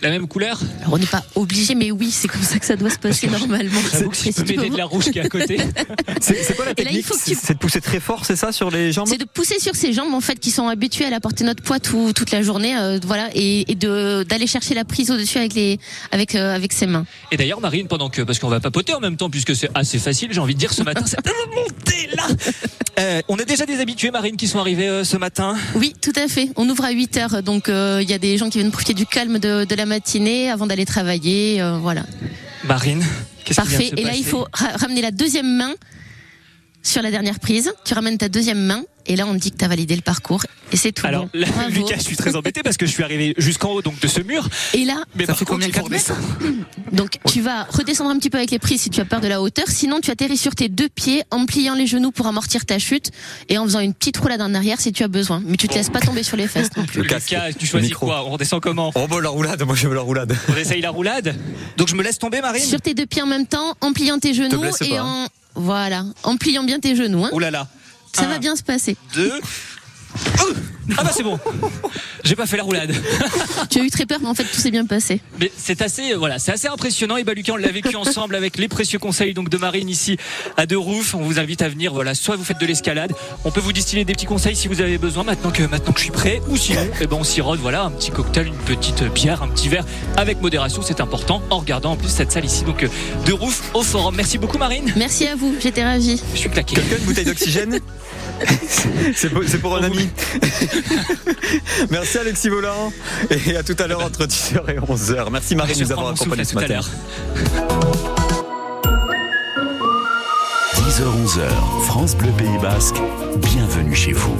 la 0.00 0.08
même 0.08 0.26
couleur. 0.26 0.58
Alors, 0.80 0.94
on 0.94 0.98
n'est 0.98 1.04
pas 1.06 1.22
obligé, 1.34 1.74
mais 1.74 1.90
oui, 1.90 2.10
c'est 2.10 2.28
comme 2.28 2.42
ça 2.42 2.58
que 2.58 2.64
ça 2.64 2.76
doit 2.76 2.88
se 2.88 2.98
passer 2.98 3.26
normalement. 3.38 3.78
J'avoue 3.92 4.08
que 4.08 4.16
si 4.16 4.32
tu 4.32 4.42
peux 4.42 4.54
m'aider 4.56 4.70
de 4.70 4.76
la 4.78 4.86
rouge 4.86 5.10
qui 5.10 5.18
est 5.18 5.22
à 5.22 5.28
côté. 5.28 5.58
C'est 6.22 6.42
c'est 6.42 6.54
quoi 6.54 6.64
la 6.64 6.74
technique 6.74 7.04
tu- 7.06 7.12
C'est 7.18 7.34
c'est 7.34 7.54
de 7.54 7.58
pousser 7.58 7.80
très 7.80 8.00
fort, 8.00 8.24
c'est 8.24 8.36
ça, 8.36 8.52
sur 8.52 8.70
les 8.70 8.90
jambes 8.92 9.06
C'est 9.08 9.18
de 9.18 9.24
pousser 9.24 9.58
sur 9.58 9.74
ses 9.74 9.92
jambes 9.92 10.14
en 10.14 10.20
fait 10.20 10.38
qui 10.38 10.50
sont 10.50 10.68
habituées 10.68 11.04
à 11.04 11.10
la 11.10 11.20
porter 11.20 11.44
notre 11.44 11.62
poids 11.62 11.78
tout- 11.80 12.12
toute 12.14 12.30
la 12.30 12.42
journée, 12.42 12.76
euh, 12.78 12.98
voilà, 13.04 13.28
et, 13.34 13.70
et 13.70 13.74
de 13.74 14.22
d'aller 14.28 14.46
chercher 14.46 14.74
la 14.74 14.84
prise 14.84 15.10
au 15.10 15.16
dessus 15.16 15.38
avec 15.38 15.52
les 15.54 15.78
avec 16.10 16.34
euh, 16.36 16.54
avec 16.54 16.72
ses 16.72 16.86
mains. 16.86 17.04
Et 17.32 17.36
d'ailleurs, 17.36 17.60
Marine, 17.60 17.86
pendant 17.88 18.08
que, 18.08 18.22
parce 18.22 18.38
qu'on 18.38 18.48
va 18.48 18.60
papoter 18.60 18.94
en 18.94 19.00
même 19.00 19.16
temps, 19.16 19.28
puisque 19.30 19.54
c'est 19.54 19.68
assez 19.74 19.98
facile, 19.98 20.28
j'ai 20.32 20.40
envie 20.40 20.54
de 20.54 20.60
dire 20.60 20.72
ce 20.72 20.82
matin, 20.82 21.02
cette 21.06 21.20
montée 21.54 22.08
là. 22.16 22.26
Euh, 22.98 23.20
on 23.28 23.36
a 23.36 23.44
déjà 23.44 23.66
des 23.66 23.80
habitués, 23.80 24.10
Marine, 24.10 24.36
qui 24.36 24.46
sont 24.48 24.58
arrivés 24.58 24.88
euh, 24.88 25.01
ce 25.04 25.16
matin. 25.16 25.56
Oui, 25.74 25.94
tout 26.00 26.12
à 26.16 26.28
fait. 26.28 26.50
On 26.56 26.68
ouvre 26.68 26.84
à 26.84 26.90
8 26.90 27.16
heures, 27.18 27.42
donc 27.42 27.68
euh, 27.68 28.00
il 28.02 28.08
y 28.10 28.14
a 28.14 28.18
des 28.18 28.36
gens 28.38 28.48
qui 28.50 28.58
viennent 28.58 28.70
profiter 28.70 28.94
du 28.94 29.06
calme 29.06 29.38
de, 29.38 29.64
de 29.64 29.74
la 29.74 29.86
matinée 29.86 30.50
avant 30.50 30.66
d'aller 30.66 30.84
travailler, 30.86 31.60
euh, 31.62 31.78
voilà. 31.78 32.04
Marine, 32.64 33.02
qu'est-ce 33.44 33.60
qui 33.60 33.66
vient 33.68 33.78
de 33.78 33.82
Parfait. 33.84 33.96
se 33.96 34.00
Et 34.00 34.04
là, 34.04 34.14
il 34.14 34.24
faut 34.24 34.46
ra- 34.52 34.76
ramener 34.76 35.02
la 35.02 35.10
deuxième 35.10 35.56
main 35.56 35.72
sur 36.82 37.02
la 37.02 37.10
dernière 37.10 37.38
prise. 37.40 37.72
Tu 37.84 37.94
ramènes 37.94 38.18
ta 38.18 38.28
deuxième 38.28 38.60
main 38.64 38.82
et 39.06 39.16
là, 39.16 39.26
on 39.26 39.32
te 39.34 39.38
dit 39.38 39.50
que 39.52 39.56
tu 39.58 39.64
as 39.64 39.68
validé 39.68 39.94
le 39.96 40.02
parcours 40.02 40.44
et 40.72 40.76
c'est 40.76 40.92
tout 40.92 41.06
Alors, 41.06 41.24
bon. 41.26 41.30
là. 41.40 41.46
Lucas, 41.70 41.96
je 41.98 42.02
suis 42.02 42.16
très 42.16 42.34
embêté 42.36 42.62
parce 42.62 42.76
que 42.76 42.86
je 42.86 42.90
suis 42.92 43.02
arrivé 43.02 43.34
jusqu'en 43.38 43.70
haut 43.72 43.82
donc 43.82 44.00
de 44.00 44.08
ce 44.08 44.20
mur. 44.20 44.48
Et 44.74 44.84
là, 44.84 45.02
Mais 45.14 45.26
Ça 45.26 45.34
fait 45.34 45.44
contre, 45.44 45.60
combien, 45.60 45.70
quatre 45.70 45.90
mètres 45.90 46.12
redescendre. 46.14 46.64
Donc 46.92 47.18
tu 47.26 47.40
vas 47.40 47.64
redescendre 47.64 48.10
un 48.10 48.18
petit 48.18 48.30
peu 48.30 48.38
avec 48.38 48.50
les 48.50 48.58
prises 48.58 48.80
si 48.82 48.90
tu 48.90 49.00
as 49.00 49.04
peur 49.04 49.20
de 49.20 49.28
la 49.28 49.42
hauteur. 49.42 49.66
Sinon 49.68 50.00
tu 50.00 50.10
atterris 50.10 50.36
sur 50.38 50.54
tes 50.54 50.68
deux 50.68 50.88
pieds 50.88 51.22
en 51.30 51.44
pliant 51.46 51.74
les 51.74 51.86
genoux 51.86 52.10
pour 52.10 52.26
amortir 52.26 52.64
ta 52.64 52.78
chute 52.78 53.10
et 53.48 53.58
en 53.58 53.64
faisant 53.64 53.80
une 53.80 53.92
petite 53.94 54.16
roulade 54.16 54.40
en 54.40 54.54
arrière 54.54 54.80
si 54.80 54.92
tu 54.92 55.02
as 55.02 55.08
besoin. 55.08 55.42
Mais 55.44 55.56
tu 55.56 55.68
te 55.68 55.74
laisses 55.74 55.90
pas 55.90 56.00
tomber 56.00 56.22
sur 56.22 56.36
les 56.36 56.46
fesses 56.48 56.74
non 56.76 56.84
plus. 56.84 57.02
Le 57.02 57.08
casque, 57.08 57.30
Lucas, 57.30 57.52
tu 57.58 57.66
choisis 57.66 57.92
quoi 57.94 58.24
On 58.26 58.30
redescend 58.30 58.60
comment 58.60 58.92
Oh, 58.94 59.06
bah, 59.08 59.16
la 59.22 59.28
roulade, 59.28 59.62
moi 59.64 59.74
je 59.74 59.88
veux 59.88 59.94
la 59.94 60.00
roulade. 60.00 60.34
On 60.48 60.56
essaye 60.56 60.80
la 60.80 60.90
roulade. 60.90 61.34
Donc 61.76 61.88
je 61.88 61.94
me 61.94 62.02
laisse 62.02 62.18
tomber, 62.18 62.40
Marine 62.40 62.62
Sur 62.62 62.80
tes 62.80 62.94
deux 62.94 63.06
pieds 63.06 63.22
en 63.22 63.26
même 63.26 63.46
temps, 63.46 63.74
en 63.80 63.92
pliant 63.92 64.18
tes 64.18 64.32
genoux 64.34 64.64
et 64.64 64.88
pas, 64.90 64.96
hein. 64.98 65.04
en 65.04 65.26
voilà, 65.54 66.04
en 66.22 66.36
pliant 66.38 66.64
bien 66.64 66.80
tes 66.80 66.96
genoux. 66.96 67.24
hein. 67.24 67.30
Oh 67.32 67.38
là 67.38 67.50
là. 67.50 67.68
Ça 68.14 68.24
Un, 68.24 68.28
va 68.28 68.38
bien 68.38 68.56
se 68.56 68.62
passer. 68.62 68.96
Deux. 69.14 69.40
Oh 70.42 70.52
ah 70.98 71.04
bah 71.04 71.10
c'est 71.14 71.22
bon. 71.22 71.38
J'ai 72.24 72.36
pas 72.36 72.46
fait 72.46 72.56
la 72.56 72.62
roulade. 72.62 72.92
Tu 73.70 73.80
as 73.80 73.84
eu 73.84 73.90
très 73.90 74.06
peur, 74.06 74.18
mais 74.20 74.28
en 74.28 74.34
fait 74.34 74.44
tout 74.44 74.58
s'est 74.60 74.70
bien 74.70 74.84
passé. 74.84 75.20
Mais 75.40 75.50
c'est 75.56 75.82
assez, 75.82 76.12
euh, 76.12 76.16
voilà, 76.18 76.38
c'est 76.38 76.52
assez 76.52 76.68
impressionnant. 76.68 77.16
Et 77.16 77.24
bah 77.24 77.32
Lucas, 77.34 77.52
on 77.52 77.56
l'a 77.56 77.70
vécu 77.70 77.96
ensemble 77.96 78.34
avec 78.34 78.58
les 78.58 78.68
précieux 78.68 78.98
conseils 78.98 79.34
donc 79.34 79.48
de 79.48 79.56
Marine 79.56 79.88
ici 79.88 80.16
à 80.56 80.66
De 80.66 80.76
Rouf. 80.76 81.14
On 81.14 81.22
vous 81.22 81.38
invite 81.38 81.62
à 81.62 81.68
venir. 81.68 81.94
Voilà, 81.94 82.14
soit 82.14 82.36
vous 82.36 82.44
faites 82.44 82.60
de 82.60 82.66
l'escalade, 82.66 83.12
on 83.44 83.50
peut 83.50 83.60
vous 83.60 83.72
distiller 83.72 84.04
des 84.04 84.12
petits 84.12 84.26
conseils 84.26 84.56
si 84.56 84.68
vous 84.68 84.80
avez 84.80 84.98
besoin. 84.98 85.24
Maintenant 85.24 85.50
que 85.50 85.62
maintenant 85.62 85.92
que 85.92 85.98
je 85.98 86.04
suis 86.04 86.12
prêt, 86.12 86.40
ou 86.48 86.56
sinon, 86.56 86.86
eh 87.00 87.06
ben 87.06 87.16
on 87.18 87.24
sirote. 87.24 87.60
Voilà, 87.60 87.84
un 87.84 87.90
petit 87.90 88.10
cocktail, 88.10 88.48
une 88.48 88.76
petite 88.76 89.04
bière, 89.04 89.42
un 89.42 89.48
petit 89.48 89.68
verre 89.68 89.84
avec 90.16 90.40
modération, 90.40 90.82
c'est 90.82 91.00
important. 91.00 91.42
En 91.50 91.58
regardant 91.58 91.92
en 91.92 91.96
plus 91.96 92.08
cette 92.08 92.32
salle 92.32 92.44
ici, 92.44 92.64
donc 92.64 92.82
euh, 92.82 92.88
De 93.26 93.32
Rouf 93.32 93.62
au 93.74 93.82
Forum. 93.82 94.14
Merci 94.16 94.38
beaucoup 94.38 94.58
Marine. 94.58 94.92
Merci 94.96 95.26
à 95.26 95.36
vous, 95.36 95.54
j'étais 95.60 95.84
ravie. 95.84 96.20
Je 96.34 96.38
suis 96.38 96.50
claqué. 96.50 96.76
Quelqu'un 96.76 96.96
une 96.98 97.04
bouteille 97.04 97.24
d'oxygène? 97.24 97.80
C'est 99.14 99.28
pour, 99.30 99.42
c'est 99.46 99.58
pour 99.58 99.76
un 99.76 99.82
ami. 99.84 100.08
Merci 101.90 102.18
Alexis 102.18 102.48
Volant. 102.48 102.92
Et 103.46 103.56
à 103.56 103.62
tout 103.62 103.76
à 103.78 103.86
l'heure 103.86 104.04
entre 104.04 104.26
10h 104.26 104.70
et 104.70 104.78
11h. 104.78 105.30
Merci 105.30 105.54
Marie 105.56 105.74
de 105.74 105.80
nous 105.80 105.92
avoir 105.92 106.08
accompagnés 106.08 106.44
ce 106.44 106.54
matin. 106.54 106.74
l'heure. 106.74 106.90
10h-11h, 110.74 111.84
France 111.86 112.16
Bleu 112.16 112.30
Pays 112.32 112.58
Basque, 112.60 112.96
bienvenue 113.38 113.94
chez 113.94 114.12
vous. 114.12 114.36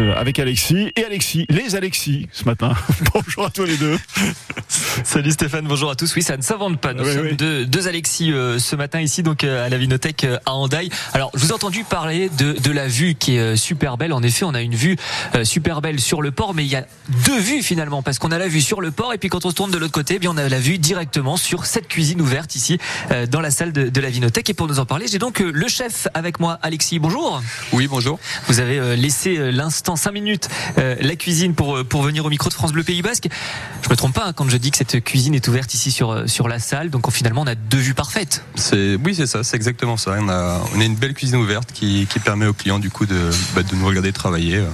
Euh, 0.00 0.12
avec 0.16 0.38
Alexis 0.38 0.92
et 0.96 1.04
Alexis, 1.04 1.46
les 1.48 1.76
Alexis 1.76 2.28
ce 2.32 2.44
matin. 2.44 2.72
Bonjour 3.14 3.46
à 3.46 3.50
tous 3.50 3.64
les 3.64 3.76
deux. 3.76 3.96
Salut 5.04 5.32
Stéphane, 5.32 5.66
bonjour 5.66 5.90
à 5.90 5.96
tous. 5.96 6.14
Oui, 6.14 6.22
ça 6.22 6.36
ne 6.36 6.42
s'invente 6.42 6.78
pas. 6.80 6.92
Nous 6.94 7.04
Oui, 7.04 7.12
sommes 7.14 7.26
oui. 7.26 7.36
Deux, 7.36 7.66
deux 7.66 7.88
Alexis 7.88 8.32
euh, 8.32 8.58
ce 8.58 8.76
matin 8.76 9.00
ici, 9.00 9.22
donc 9.22 9.42
euh, 9.42 9.66
à 9.66 9.68
la 9.68 9.76
Vinothèque 9.78 10.24
euh, 10.24 10.38
à 10.46 10.52
Hendaye. 10.52 10.90
Alors, 11.12 11.30
je 11.34 11.40
vous 11.40 11.48
ai 11.48 11.52
entendu 11.52 11.84
parler 11.84 12.28
de, 12.28 12.52
de 12.52 12.70
la 12.70 12.86
vue 12.86 13.14
qui 13.14 13.36
est 13.36 13.40
euh, 13.40 13.56
super 13.56 13.96
belle. 13.96 14.12
En 14.12 14.22
effet, 14.22 14.44
on 14.44 14.54
a 14.54 14.60
une 14.62 14.74
vue 14.74 14.96
euh, 15.34 15.44
super 15.44 15.80
belle 15.80 16.00
sur 16.00 16.22
le 16.22 16.30
port, 16.30 16.54
mais 16.54 16.64
il 16.64 16.70
y 16.70 16.76
a 16.76 16.86
deux 17.26 17.38
vues 17.38 17.62
finalement, 17.62 18.02
parce 18.02 18.18
qu'on 18.18 18.30
a 18.30 18.38
la 18.38 18.46
vue 18.48 18.60
sur 18.60 18.80
le 18.80 18.90
port 18.90 19.12
et 19.12 19.18
puis 19.18 19.28
quand 19.28 19.44
on 19.44 19.50
se 19.50 19.54
tourne 19.54 19.70
de 19.70 19.78
l'autre 19.78 19.92
côté, 19.92 20.14
eh 20.16 20.18
bien 20.18 20.30
on 20.32 20.36
a 20.36 20.48
la 20.48 20.60
vue 20.60 20.78
directement 20.78 21.36
sur 21.36 21.66
cette 21.66 21.88
cuisine 21.88 22.20
ouverte 22.20 22.54
ici 22.54 22.78
euh, 23.10 23.26
dans 23.26 23.40
la 23.40 23.50
salle 23.50 23.72
de, 23.72 23.88
de 23.88 24.00
la 24.00 24.10
Vinothèque. 24.10 24.50
Et 24.50 24.54
pour 24.54 24.68
nous 24.68 24.78
en 24.78 24.86
parler, 24.86 25.06
j'ai 25.10 25.18
donc 25.18 25.40
euh, 25.40 25.50
le 25.52 25.68
chef 25.68 26.06
avec 26.14 26.38
moi, 26.40 26.58
Alexis. 26.62 26.98
Bonjour. 26.98 27.42
Oui, 27.72 27.88
bonjour. 27.88 28.18
Vous 28.48 28.60
avez 28.60 28.78
euh, 28.78 28.96
laissé 28.96 29.36
euh, 29.38 29.50
l'instant 29.50 29.96
5 29.96 30.12
minutes 30.12 30.48
euh, 30.78 30.94
la 31.00 31.16
cuisine 31.16 31.54
pour, 31.54 31.78
euh, 31.78 31.84
pour 31.84 32.02
venir 32.02 32.24
au 32.24 32.30
micro 32.30 32.48
de 32.48 32.54
France 32.54 32.72
Bleu 32.72 32.82
Pays 32.84 33.02
Basque. 33.02 33.28
Je 33.82 33.88
me 33.88 33.96
trompe 33.96 34.14
pas 34.14 34.26
hein, 34.26 34.32
quand 34.32 34.48
je 34.48 34.56
dis 34.56 34.70
que 34.70 34.76
cette 34.90 35.02
cuisine 35.04 35.34
est 35.34 35.46
ouverte 35.48 35.72
ici 35.74 35.90
sur, 35.90 36.10
euh, 36.12 36.26
sur 36.26 36.48
la 36.48 36.58
salle. 36.58 36.90
Donc 36.90 37.10
finalement, 37.10 37.42
on 37.42 37.46
a 37.46 37.54
deux 37.54 37.78
vues 37.78 37.94
parfaites. 37.94 38.42
C'est 38.54 38.96
oui, 39.04 39.14
c'est 39.14 39.26
ça, 39.26 39.42
c'est 39.42 39.56
exactement 39.56 39.96
ça. 39.96 40.16
On 40.20 40.28
a, 40.28 40.60
on 40.74 40.80
a 40.80 40.84
une 40.84 40.96
belle 40.96 41.14
cuisine 41.14 41.36
ouverte 41.36 41.70
qui, 41.72 42.06
qui 42.10 42.18
permet 42.18 42.46
aux 42.46 42.52
clients 42.52 42.78
du 42.78 42.90
coup 42.90 43.06
de, 43.06 43.30
bah, 43.54 43.62
de 43.62 43.74
nous 43.74 43.86
regarder 43.86 44.12
travailler. 44.12 44.56
euh. 44.58 44.68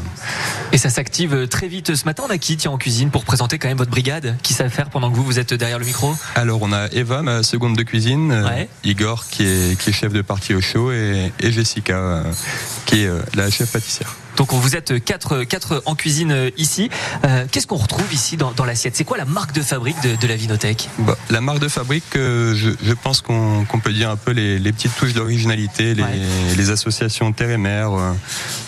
Et 0.73 0.79
ça 0.79 0.91
s'active 0.91 1.35
euh, 1.35 1.47
très 1.47 1.69
vite. 1.69 1.95
Ce 1.95 2.05
matin, 2.05 2.25
on 2.27 2.31
a 2.31 2.39
qui 2.39 2.57
tiens 2.57 2.71
en 2.71 2.79
cuisine 2.79 3.11
pour 3.11 3.25
présenter 3.25 3.59
quand 3.59 3.69
même 3.69 3.79
votre 3.79 3.91
brigade? 3.91 4.37
Qui 4.43 4.55
savent 4.55 4.71
faire 4.71 4.91
pendant 4.91 5.11
que 5.11 5.17
vous, 5.17 5.25
vous 5.25 5.39
êtes 5.39 5.55
derrière 5.55 5.79
le 5.79 5.85
micro? 5.87 6.15
Alors 6.35 6.61
on 6.63 6.73
a 6.73 6.89
Eva, 6.93 7.23
ma 7.23 7.43
seconde 7.43 7.77
de 7.77 7.83
cuisine, 7.83 8.33
Ouais. 8.33 8.69
Igor 8.85 9.27
qui 9.29 9.45
est, 9.45 9.79
qui 9.79 9.91
est 9.91 9.93
chef 9.93 10.13
de 10.13 10.23
partie 10.23 10.55
au 10.55 10.61
show 10.61 10.91
et, 10.93 11.33
et 11.41 11.53
Jessica 11.53 12.23
qui 12.87 13.03
est 13.03 13.11
la 13.35 13.51
chef 13.51 13.71
pâtissière. 13.73 14.15
Donc 14.41 14.55
vous 14.55 14.75
êtes 14.75 15.05
quatre, 15.05 15.45
quatre 15.45 15.83
en 15.85 15.95
cuisine 15.95 16.33
euh, 16.33 16.51
ici. 16.57 16.89
Euh, 17.27 17.45
Qu'est-ce 17.53 17.67
qu'on 17.67 17.77
retrouve 17.77 18.11
ici 18.11 18.39
dans, 18.39 18.53
dans 18.53 18.65
l'assiette? 18.65 18.97
C'est 18.97 19.05
quoi 19.05 19.19
la 19.19 19.27
marque 19.27 19.53
de 19.53 19.61
fabrique 19.61 20.01
de, 20.03 20.17
de 20.17 20.27
la 20.27 20.35
Vinothèque 20.35 20.89
Bah, 21.01 21.15
la 21.29 21.43
marque 21.43 21.59
de 21.59 21.69
fabrique, 21.69 22.17
euh, 22.17 22.55
je, 22.55 22.71
je 22.83 22.93
pense 22.95 23.21
qu'on 23.21 23.67
peut 23.85 23.93
dire 23.93 24.09
un 24.09 24.17
peu 24.17 24.31
les, 24.31 24.59
les 24.59 24.73
petites 24.73 24.97
touches 24.97 25.13
d'originalité, 25.13 25.93
les, 25.95 26.01
Ouais. 26.03 26.09
les 26.57 26.71
associations 26.71 27.31
terre 27.33 27.51
et 27.51 27.59
mer, 27.59 27.93
euh, 27.93 28.13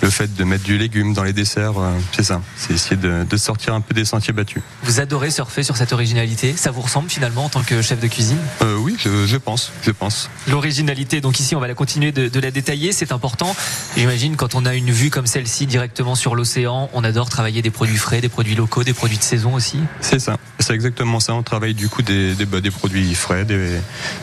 le 0.02 0.10
fait 0.10 0.34
de 0.34 0.44
mettre 0.44 0.62
du 0.64 0.76
légume 0.76 1.14
dans 1.14 1.22
les 1.24 1.32
desserts, 1.32 1.72
c'est 2.14 2.22
ça. 2.22 2.42
C'est 2.58 2.74
essayer 2.74 2.96
de, 2.96 3.24
de 3.24 3.36
sortir 3.38 3.72
un 3.72 3.80
peu 3.80 3.94
des 3.94 4.04
sentiers 4.04 4.34
battus. 4.34 4.60
Vous 4.82 5.00
adorez 5.00 5.30
surfer 5.30 5.62
sur 5.62 5.78
cette 5.78 5.94
originalité? 5.94 6.54
Ça 6.54 6.70
vous 6.70 6.82
ressemble 6.82 7.08
finalement 7.08 7.46
en 7.46 7.48
tant 7.48 7.62
que 7.62 7.80
chef 7.80 7.98
de 7.98 8.08
cuisine? 8.08 8.36
Oui, 8.80 8.96
je, 8.98 9.24
je 9.26 9.36
pense, 9.38 9.72
je 9.82 9.90
pense. 9.90 10.28
L'originalité, 10.48 11.22
donc 11.22 11.40
ici 11.40 11.56
on 11.56 11.60
va 11.60 11.66
la 11.68 11.74
continuer 11.74 12.12
de, 12.12 12.28
de 12.28 12.40
la 12.40 12.50
détailler, 12.50 12.92
c'est 12.92 13.10
important. 13.10 13.56
J'imagine 13.96 14.36
quand 14.36 14.54
on 14.54 14.66
a 14.66 14.74
une 14.74 14.90
vue 14.90 15.08
comme 15.08 15.26
celle-ci 15.26 15.61
directement 15.66 16.14
sur 16.14 16.34
l'océan, 16.34 16.90
on 16.92 17.04
adore 17.04 17.28
travailler 17.28 17.62
des 17.62 17.70
produits 17.70 17.96
frais, 17.96 18.20
des 18.20 18.28
produits 18.28 18.54
locaux, 18.54 18.84
des 18.84 18.94
produits 18.94 19.18
de 19.18 19.22
saison 19.22 19.54
aussi. 19.54 19.78
C'est 20.00 20.18
ça, 20.18 20.36
c'est 20.58 20.74
exactement 20.74 21.20
ça. 21.20 21.34
On 21.34 21.42
travaille 21.42 21.74
du 21.74 21.88
coup 21.88 22.02
des, 22.02 22.34
des, 22.34 22.46
bah, 22.46 22.60
des 22.60 22.70
produits 22.70 23.14
frais, 23.14 23.44
des, 23.44 23.78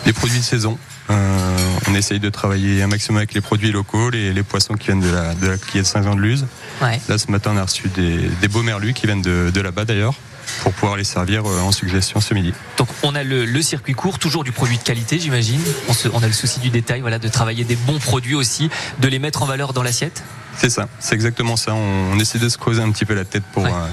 des 0.06 0.14
produits 0.14 0.40
de 0.40 0.44
saison. 0.44 0.78
Euh, 1.10 1.58
on 1.88 1.96
essaye 1.96 2.20
de 2.20 2.30
travailler 2.30 2.84
un 2.84 2.88
maximum 2.88 3.18
avec 3.18 3.34
les 3.34 3.42
produits 3.42 3.72
locaux, 3.72 4.12
les, 4.12 4.32
les 4.32 4.44
poissons 4.44 4.76
qui 4.76 4.88
viennent 4.88 5.00
de 5.00 5.10
la, 5.10 5.34
de 5.34 5.48
la 5.48 5.56
de 5.58 5.84
Saint-Jean-de-Luz. 5.84 6.46
Ouais. 6.84 7.02
Là, 7.10 7.18
ce 7.18 7.32
matin, 7.32 7.52
on 7.56 7.58
a 7.58 7.64
reçu 7.64 7.90
des, 7.90 8.30
des 8.42 8.48
beaux 8.48 8.62
merlus 8.62 8.94
qui 8.94 9.08
viennent 9.08 9.24
de, 9.24 9.50
de 9.52 9.62
là-bas 9.62 9.86
d'ailleurs, 9.86 10.14
pour 10.64 10.74
pouvoir 10.74 10.98
les 10.98 11.04
servir 11.04 11.44
euh, 11.46 11.62
en 11.62 11.72
suggestion 11.72 12.22
ce 12.22 12.34
midi. 12.34 12.54
Donc 12.78 12.88
on 13.04 13.16
a 13.16 13.24
le, 13.24 13.46
le 13.46 13.62
circuit 13.62 13.94
court, 13.94 14.20
toujours 14.20 14.44
du 14.44 14.52
produit 14.52 14.78
de 14.78 14.84
qualité, 14.84 15.20
j'imagine. 15.20 15.62
On, 15.88 15.94
se- 15.94 16.10
on 16.14 16.22
a 16.24 16.28
le 16.28 16.34
souci 16.34 16.60
du 16.60 16.70
détail, 16.70 17.02
voilà, 17.02 17.20
de 17.20 17.28
travailler 17.28 17.64
des 17.64 17.76
bons 17.76 18.00
produits 18.00 18.36
aussi, 18.36 18.70
de 19.00 19.08
les 19.08 19.20
mettre 19.20 19.42
en 19.44 19.46
valeur 19.46 19.74
dans 19.74 19.84
l'assiette. 19.84 20.24
C'est 20.58 20.70
ça, 20.70 20.90
c'est 21.00 21.16
exactement 21.16 21.56
ça. 21.56 21.74
On, 21.74 22.12
on 22.14 22.20
essaie 22.20 22.40
de 22.40 22.50
se 22.50 22.58
creuser 22.58 22.82
un 22.82 22.92
petit 22.92 23.06
peu 23.06 23.14
la 23.14 23.24
tête 23.24 23.44
pour, 23.54 23.64
Ouais. 23.64 23.72
euh, 23.72 23.88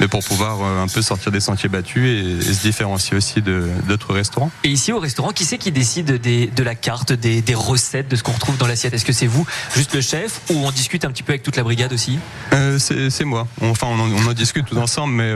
mais 0.00 0.08
pour 0.08 0.24
pouvoir 0.24 0.58
euh, 0.60 0.82
un 0.82 0.88
peu 0.88 1.02
sortir 1.02 1.30
des 1.30 1.38
sentiers 1.38 1.68
battus 1.68 2.04
et, 2.04 2.48
et 2.50 2.52
se 2.52 2.62
différencier 2.62 3.16
aussi 3.16 3.40
d'autres 3.42 4.12
restaurants. 4.12 4.50
Et 4.64 4.70
ici 4.70 4.92
au 4.92 4.98
restaurant, 4.98 5.30
qui 5.30 5.44
c'est 5.44 5.58
qui 5.58 5.70
décide 5.70 6.20
des- 6.20 6.48
de 6.48 6.62
la 6.64 6.74
carte, 6.74 7.12
des, 7.12 7.42
des 7.42 7.54
recettes, 7.54 8.08
de 8.08 8.16
ce 8.16 8.24
qu'on 8.24 8.32
retrouve 8.32 8.56
dans 8.56 8.66
l'assiette? 8.66 8.92
Est-ce 8.94 9.04
que 9.04 9.12
c'est 9.12 9.28
vous, 9.28 9.46
juste 9.76 9.94
le 9.94 10.00
chef, 10.00 10.40
ou 10.50 10.54
on 10.66 10.72
discute 10.72 11.04
un 11.04 11.12
petit 11.12 11.22
peu 11.22 11.30
avec 11.32 11.44
toute 11.44 11.56
la 11.56 11.62
brigade 11.62 11.92
aussi? 11.92 12.18
Euh, 12.54 12.78
c'est 12.80 13.24
moi. 13.24 13.46
Enfin, 13.60 13.86
on 13.88 14.00
en, 14.00 14.10
on 14.10 14.26
en 14.28 14.32
discute 14.32 14.66
tous 14.66 14.78
ensemble, 14.78 15.12
mais 15.14 15.30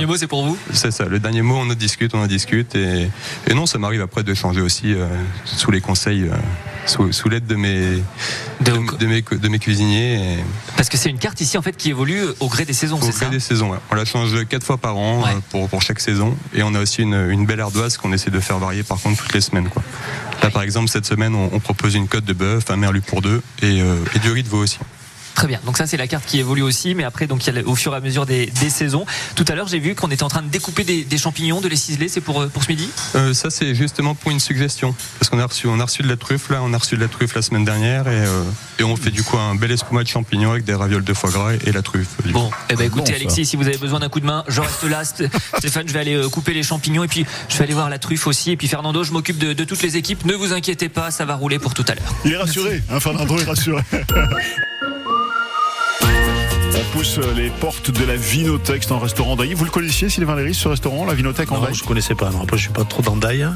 dernier 0.00 0.12
mot, 0.12 0.16
c'est 0.18 0.26
pour 0.26 0.44
vous 0.46 0.56
C'est 0.72 0.90
ça, 0.90 1.04
le 1.04 1.18
dernier 1.18 1.42
mot, 1.42 1.56
on 1.56 1.70
en 1.70 1.74
discute, 1.74 2.14
on 2.14 2.22
en 2.22 2.26
discute. 2.26 2.74
Et, 2.74 3.08
et 3.46 3.54
non, 3.54 3.66
ça 3.66 3.78
m'arrive 3.78 4.00
après 4.00 4.22
de 4.22 4.32
changer 4.34 4.60
aussi 4.60 4.94
euh, 4.94 5.06
sous 5.44 5.70
les 5.70 5.80
conseils, 5.80 6.24
euh, 6.24 6.34
sous, 6.86 7.12
sous 7.12 7.28
l'aide 7.28 7.46
de 7.46 7.54
mes, 7.56 8.02
De- 8.60 8.70
de, 8.72 8.96
de 8.98 9.06
mes, 9.06 9.22
de 9.22 9.48
mes 9.48 9.58
cuisiniers. 9.58 10.14
Et 10.14 10.44
Parce 10.76 10.88
que 10.88 10.96
c'est 10.96 11.10
une 11.10 11.18
carte 11.18 11.40
ici 11.40 11.58
en 11.58 11.62
fait 11.62 11.76
qui 11.76 11.90
évolue 11.90 12.22
au 12.40 12.48
gré 12.48 12.64
des 12.64 12.72
saisons, 12.72 12.96
au 12.96 13.00
c'est 13.02 13.10
gré 13.10 13.26
ça 13.26 13.30
des 13.30 13.40
saisons, 13.40 13.70
ouais. 13.72 13.78
on 13.90 13.94
la 13.94 14.04
change 14.04 14.46
quatre 14.48 14.64
fois 14.64 14.78
par 14.78 14.96
an 14.96 15.22
Ouais. 15.22 15.30
euh, 15.30 15.40
pour, 15.50 15.68
pour 15.68 15.82
chaque 15.82 16.00
saison. 16.00 16.36
Et 16.54 16.62
on 16.62 16.74
a 16.74 16.80
aussi 16.80 17.02
une, 17.02 17.28
une 17.30 17.44
belle 17.46 17.60
ardoise 17.60 17.96
qu'on 17.98 18.12
essaie 18.12 18.30
de 18.30 18.40
faire 18.40 18.58
varier 18.58 18.82
par 18.82 18.98
contre 19.00 19.22
toutes 19.22 19.34
les 19.34 19.40
semaines. 19.40 19.68
Quoi. 19.68 19.82
Là, 20.42 20.50
par 20.50 20.62
exemple, 20.62 20.88
cette 20.88 21.04
semaine, 21.06 21.34
on, 21.34 21.50
on 21.52 21.60
propose 21.60 21.94
une 21.94 22.08
côte 22.08 22.24
de 22.24 22.32
bœuf, 22.32 22.70
un 22.70 22.76
merlu 22.76 23.02
pour 23.02 23.20
deux 23.20 23.42
et, 23.62 23.82
euh, 23.82 23.96
et 24.14 24.18
du 24.18 24.30
riz 24.30 24.42
de 24.42 24.48
veau 24.48 24.62
aussi. 24.62 24.78
Très 25.34 25.46
bien. 25.46 25.60
Donc 25.64 25.76
ça 25.78 25.86
c'est 25.86 25.96
la 25.96 26.06
carte 26.06 26.24
qui 26.26 26.38
évolue 26.38 26.62
aussi, 26.62 26.94
mais 26.94 27.04
après 27.04 27.26
donc 27.26 27.46
il 27.46 27.54
y 27.54 27.58
a 27.58 27.62
au 27.66 27.74
fur 27.74 27.92
et 27.94 27.96
à 27.96 28.00
mesure 28.00 28.26
des, 28.26 28.46
des 28.46 28.70
saisons. 28.70 29.06
Tout 29.36 29.44
à 29.48 29.54
l'heure 29.54 29.68
j'ai 29.68 29.78
vu 29.78 29.94
qu'on 29.94 30.10
était 30.10 30.22
en 30.22 30.28
train 30.28 30.42
de 30.42 30.48
découper 30.48 30.84
des, 30.84 31.04
des 31.04 31.18
champignons, 31.18 31.60
de 31.60 31.68
les 31.68 31.76
ciseler. 31.76 32.08
C'est 32.08 32.20
pour 32.20 32.42
euh, 32.42 32.48
pour 32.48 32.62
ce 32.64 32.68
midi? 32.68 32.88
Euh, 33.14 33.32
ça, 33.32 33.48
c'est 33.50 33.74
justement 33.74 34.14
pour 34.14 34.30
une 34.30 34.40
suggestion. 34.40 34.94
Parce 35.18 35.30
qu'on 35.30 35.38
a 35.38 35.46
reçu, 35.46 35.66
on 35.66 35.80
a 35.80 35.84
reçu 35.84 36.02
de 36.02 36.08
la 36.08 36.16
truffe, 36.16 36.50
là, 36.50 36.60
on 36.62 36.72
a 36.74 36.78
reçu 36.78 36.96
de 36.96 37.00
la 37.00 37.08
truffe 37.08 37.34
la 37.34 37.42
semaine 37.42 37.64
dernière, 37.64 38.06
et, 38.08 38.10
euh, 38.26 38.42
et 38.78 38.82
on 38.84 38.96
fait 38.96 39.10
du 39.10 39.22
coup 39.22 39.38
un 39.38 39.54
bel 39.54 39.70
espuma 39.70 40.02
de 40.02 40.08
champignons 40.08 40.50
avec 40.50 40.64
des 40.64 40.74
ravioles 40.74 41.04
de 41.04 41.14
foie 41.14 41.30
gras 41.30 41.54
et, 41.54 41.58
et 41.68 41.72
la 41.72 41.82
truffe. 41.82 42.08
Bon, 42.32 42.50
eh 42.68 42.74
ben 42.76 42.84
écoutez 42.86 43.00
bon, 43.00 43.06
ça. 43.06 43.14
Alexis, 43.14 43.46
si 43.46 43.56
vous 43.56 43.66
avez 43.66 43.78
besoin 43.78 44.00
d'un 44.00 44.08
coup 44.08 44.20
de 44.20 44.26
main, 44.26 44.44
je 44.48 44.60
reste 44.60 44.82
là. 44.84 45.02
St- 45.04 45.28
Stéphane, 45.58 45.88
je 45.88 45.92
vais 45.92 46.00
aller 46.00 46.20
couper 46.30 46.52
les 46.54 46.62
champignons 46.62 47.04
et 47.04 47.08
puis 47.08 47.24
je 47.48 47.56
vais 47.56 47.64
aller 47.64 47.74
voir 47.74 47.88
la 47.88 47.98
truffe 47.98 48.26
aussi. 48.26 48.50
Et 48.50 48.56
puis 48.56 48.68
Fernando, 48.68 49.04
je 49.04 49.12
m'occupe 49.12 49.38
de, 49.38 49.52
de 49.52 49.64
toutes 49.64 49.82
les 49.82 49.96
équipes. 49.96 50.24
Ne 50.24 50.34
vous 50.34 50.52
inquiétez 50.52 50.88
pas, 50.88 51.10
ça 51.10 51.24
va 51.24 51.34
rouler 51.36 51.58
pour 51.58 51.72
tout 51.74 51.84
à 51.88 51.94
l'heure. 51.94 52.14
Il 52.24 52.32
est 52.32 52.36
rassuré, 52.36 52.82
hein, 52.90 53.00
Fernando 53.00 53.38
est 53.38 53.44
rassuré. 53.44 53.82
Pousse 57.00 57.18
les 57.34 57.48
portes 57.48 57.90
de 57.90 58.04
la 58.04 58.14
Vinothèque, 58.14 58.82
c'est 58.82 58.92
un 58.92 58.98
restaurant 58.98 59.34
d'Ailly. 59.34 59.54
Vous 59.54 59.64
le 59.64 59.70
connaissiez, 59.70 60.10
Sylvain 60.10 60.36
Léris, 60.36 60.52
ce 60.52 60.68
restaurant, 60.68 61.06
la 61.06 61.14
Vinothèque 61.14 61.50
en 61.50 61.54
Non, 61.54 61.62
Daille 61.62 61.74
je 61.74 61.82
connaissais 61.82 62.14
pas. 62.14 62.28
Non. 62.28 62.42
Après, 62.42 62.58
je 62.58 62.64
suis 62.64 62.72
pas 62.74 62.84
trop 62.84 63.00
dans 63.00 63.16
Daille. 63.16 63.48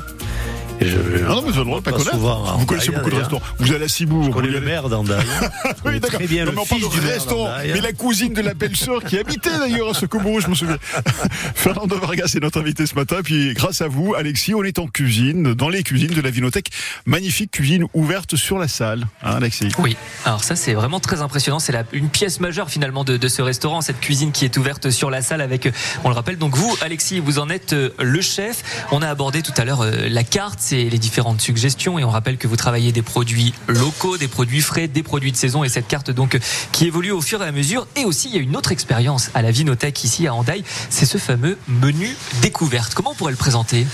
Je, 0.88 1.24
Ah 1.26 1.28
non, 1.34 1.42
mais 1.42 1.42
vous 1.42 1.48
avez 1.48 1.58
le 1.58 1.64
droit 1.64 1.78
de 1.80 1.84
pas 1.84 1.90
Pas 1.90 1.96
connaître. 1.98 2.12
souvent 2.16 2.44
en 2.44 2.58
Vous 2.58 2.66
connaissez 2.66 2.90
beaucoup 2.90 3.10
de 3.10 3.14
restaurants. 3.16 3.42
Vous 3.58 3.72
allez 3.72 3.84
à 3.84 3.88
Cibourg. 3.88 4.24
je 4.26 4.30
connais 4.30 4.48
le 4.48 4.56
allez- 4.58 4.66
maire. 4.66 4.84
Je 4.88 4.94
Oui, 5.84 6.00
d'accord. 6.00 6.18
très 6.18 6.26
bien 6.26 6.44
Non, 6.44 6.52
le 6.52 6.56
mais 6.58 6.64
fils 6.64 6.88
du 6.88 7.00
restaurant. 7.00 7.50
Mais 7.64 7.80
la 7.80 7.92
cousine 7.92 8.32
de 8.34 8.40
la 8.42 8.54
belle-sœur 8.54 9.02
qui 9.04 9.18
habitait 9.18 9.56
d'ailleurs 9.58 9.90
à 9.90 9.94
ce 9.94 10.06
Cobourg, 10.06 10.40
je 10.40 10.48
me 10.48 10.54
souviens. 10.54 10.78
Fernando 11.54 11.98
Vargas 11.98 12.32
est 12.36 12.40
notre 12.42 12.60
invité 12.60 12.86
ce 12.86 12.94
matin. 12.94 13.16
Puis 13.22 13.54
grâce 13.54 13.80
à 13.80 13.88
vous, 13.88 14.14
Alexis, 14.14 14.54
on 14.54 14.62
est 14.64 14.78
en 14.78 14.86
cuisine, 14.86 15.54
dans 15.54 15.68
les 15.68 15.82
cuisines 15.82 16.12
de 16.14 16.20
la 16.20 16.30
Vinothèque. 16.30 16.68
Magnifique 17.06 17.50
cuisine 17.50 17.86
ouverte 17.94 18.36
sur 18.36 18.58
la 18.58 18.68
salle, 18.68 19.06
hein, 19.22 19.36
Alexis? 19.36 19.68
Oui, 19.78 19.96
alors 20.24 20.42
ça 20.44 20.56
c'est 20.56 20.74
vraiment 20.74 21.00
très 21.00 21.20
impressionnant. 21.22 21.58
C'est 21.58 21.74
une 21.92 22.08
pièce 22.08 22.40
majeure 22.40 22.70
finalement 22.70 23.04
de, 23.04 23.16
de 23.16 23.28
ce 23.28 23.42
restaurant, 23.42 23.80
cette 23.80 24.00
cuisine 24.00 24.32
qui 24.32 24.44
est 24.44 24.56
ouverte 24.56 24.90
sur 24.90 25.10
la 25.10 25.22
salle 25.22 25.40
avec, 25.40 25.66
euh, 25.66 25.70
on 26.04 26.08
le 26.08 26.14
rappelle, 26.14 26.38
donc 26.38 26.56
vous 26.56 26.76
Alexis, 26.80 27.20
vous 27.20 27.38
en 27.38 27.48
êtes 27.50 27.72
euh, 27.72 27.90
le 28.00 28.20
chef. 28.20 28.62
On 28.92 29.02
a 29.02 29.08
abordé 29.08 29.42
tout 29.42 29.52
à 29.56 29.64
l'heure 29.64 29.82
euh, 29.82 30.08
la 30.08 30.24
carte, 30.24 30.58
les 30.74 30.98
différentes 30.98 31.40
suggestions 31.40 31.98
et 31.98 32.04
on 32.04 32.10
rappelle 32.10 32.36
que 32.36 32.48
vous 32.48 32.56
travaillez 32.56 32.92
des 32.92 33.02
produits 33.02 33.54
locaux, 33.68 34.18
des 34.18 34.28
produits 34.28 34.60
frais, 34.60 34.88
des 34.88 35.02
produits 35.02 35.32
de 35.32 35.36
saison 35.36 35.64
et 35.64 35.68
cette 35.68 35.86
carte 35.86 36.10
donc 36.10 36.38
qui 36.72 36.86
évolue 36.86 37.12
au 37.12 37.20
fur 37.20 37.42
et 37.42 37.46
à 37.46 37.52
mesure. 37.52 37.86
Et 37.96 38.04
aussi 38.04 38.28
il 38.28 38.34
y 38.34 38.38
a 38.38 38.42
une 38.42 38.56
autre 38.56 38.72
expérience 38.72 39.30
à 39.34 39.42
la 39.42 39.50
Vinothèque 39.50 40.02
ici 40.04 40.26
à 40.26 40.34
Andaille, 40.34 40.64
c'est 40.90 41.06
ce 41.06 41.18
fameux 41.18 41.58
menu 41.68 42.16
découverte. 42.42 42.94
Comment 42.94 43.12
on 43.12 43.14
pourrait 43.14 43.32
le 43.32 43.38
présenter? 43.38 43.86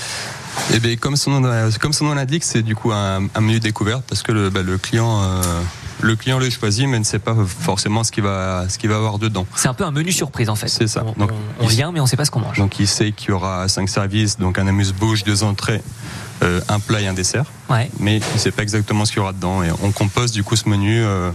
Et 0.75 0.81
bien, 0.81 0.97
comme 0.97 1.17
son 1.17 1.41
nom, 1.41 1.71
comme 1.81 1.93
son 1.93 2.05
nom 2.07 2.15
l'indique, 2.15 2.45
c'est 2.45 2.63
du 2.63 2.75
coup 2.75 2.93
un, 2.93 3.27
un 3.35 3.41
menu 3.41 3.61
découverte 3.61 4.05
parce 4.09 4.23
que 4.23 4.33
le, 4.33 4.51
bah, 4.51 4.63
le 4.63 4.79
client, 4.79 5.23
euh, 5.23 5.43
le 6.01 6.17
client 6.17 6.39
le 6.39 6.49
choisit, 6.51 6.87
mais 6.89 6.99
ne 6.99 7.05
sait 7.05 7.19
pas 7.19 7.35
forcément 7.47 8.05
ce 8.05 8.13
qu'il 8.13 8.23
va, 8.25 8.67
ce 8.69 8.79
qu'il 8.79 8.91
va 8.91 8.97
avoir 8.97 9.19
dedans. 9.19 9.47
C'est 9.55 9.69
un 9.69 9.75
peu 9.75 9.85
un 9.85 9.91
menu 9.91 10.13
surprise 10.13 10.49
en 10.49 10.55
fait. 10.55 10.69
C'est 10.69 10.87
ça. 10.87 11.05
On, 11.05 11.13
Donc, 11.19 11.31
on- 11.61 11.67
vient 11.67 11.93
mais 11.93 12.01
on 12.01 12.07
sait 12.07 12.17
pas 12.17 12.25
ce 12.25 12.31
qu'on 12.31 12.41
mange. 12.41 12.59
Donc, 12.59 12.79
il 12.79 12.87
sait 12.89 13.13
qu'il 13.13 13.31
y 13.31 13.33
aura 13.33 13.69
cinq 13.69 13.89
services, 13.89 14.39
donc 14.39 14.59
un 14.59 14.67
amuse-bouche, 14.67 15.25
deux 15.25 15.43
entrées, 15.45 15.83
euh, 16.43 16.61
un 16.69 16.81
plat 16.81 17.01
et 17.01 17.07
un 17.07 17.13
dessert. 17.15 17.45
Ouais. 17.69 17.91
mais 17.99 18.17
il 18.19 18.23
ne 18.35 18.39
sait 18.39 18.51
pas 18.51 18.63
exactement 18.63 19.05
ce 19.05 19.13
qu'il 19.13 19.21
y 19.21 19.23
aura 19.23 19.33
dedans. 19.33 19.63
Et 19.63 19.69
on 19.83 19.93
compose 19.93 20.33
du 20.33 20.43
coup 20.43 20.57
ce 20.57 20.69
menu 20.69 21.01
euh, 21.03 21.31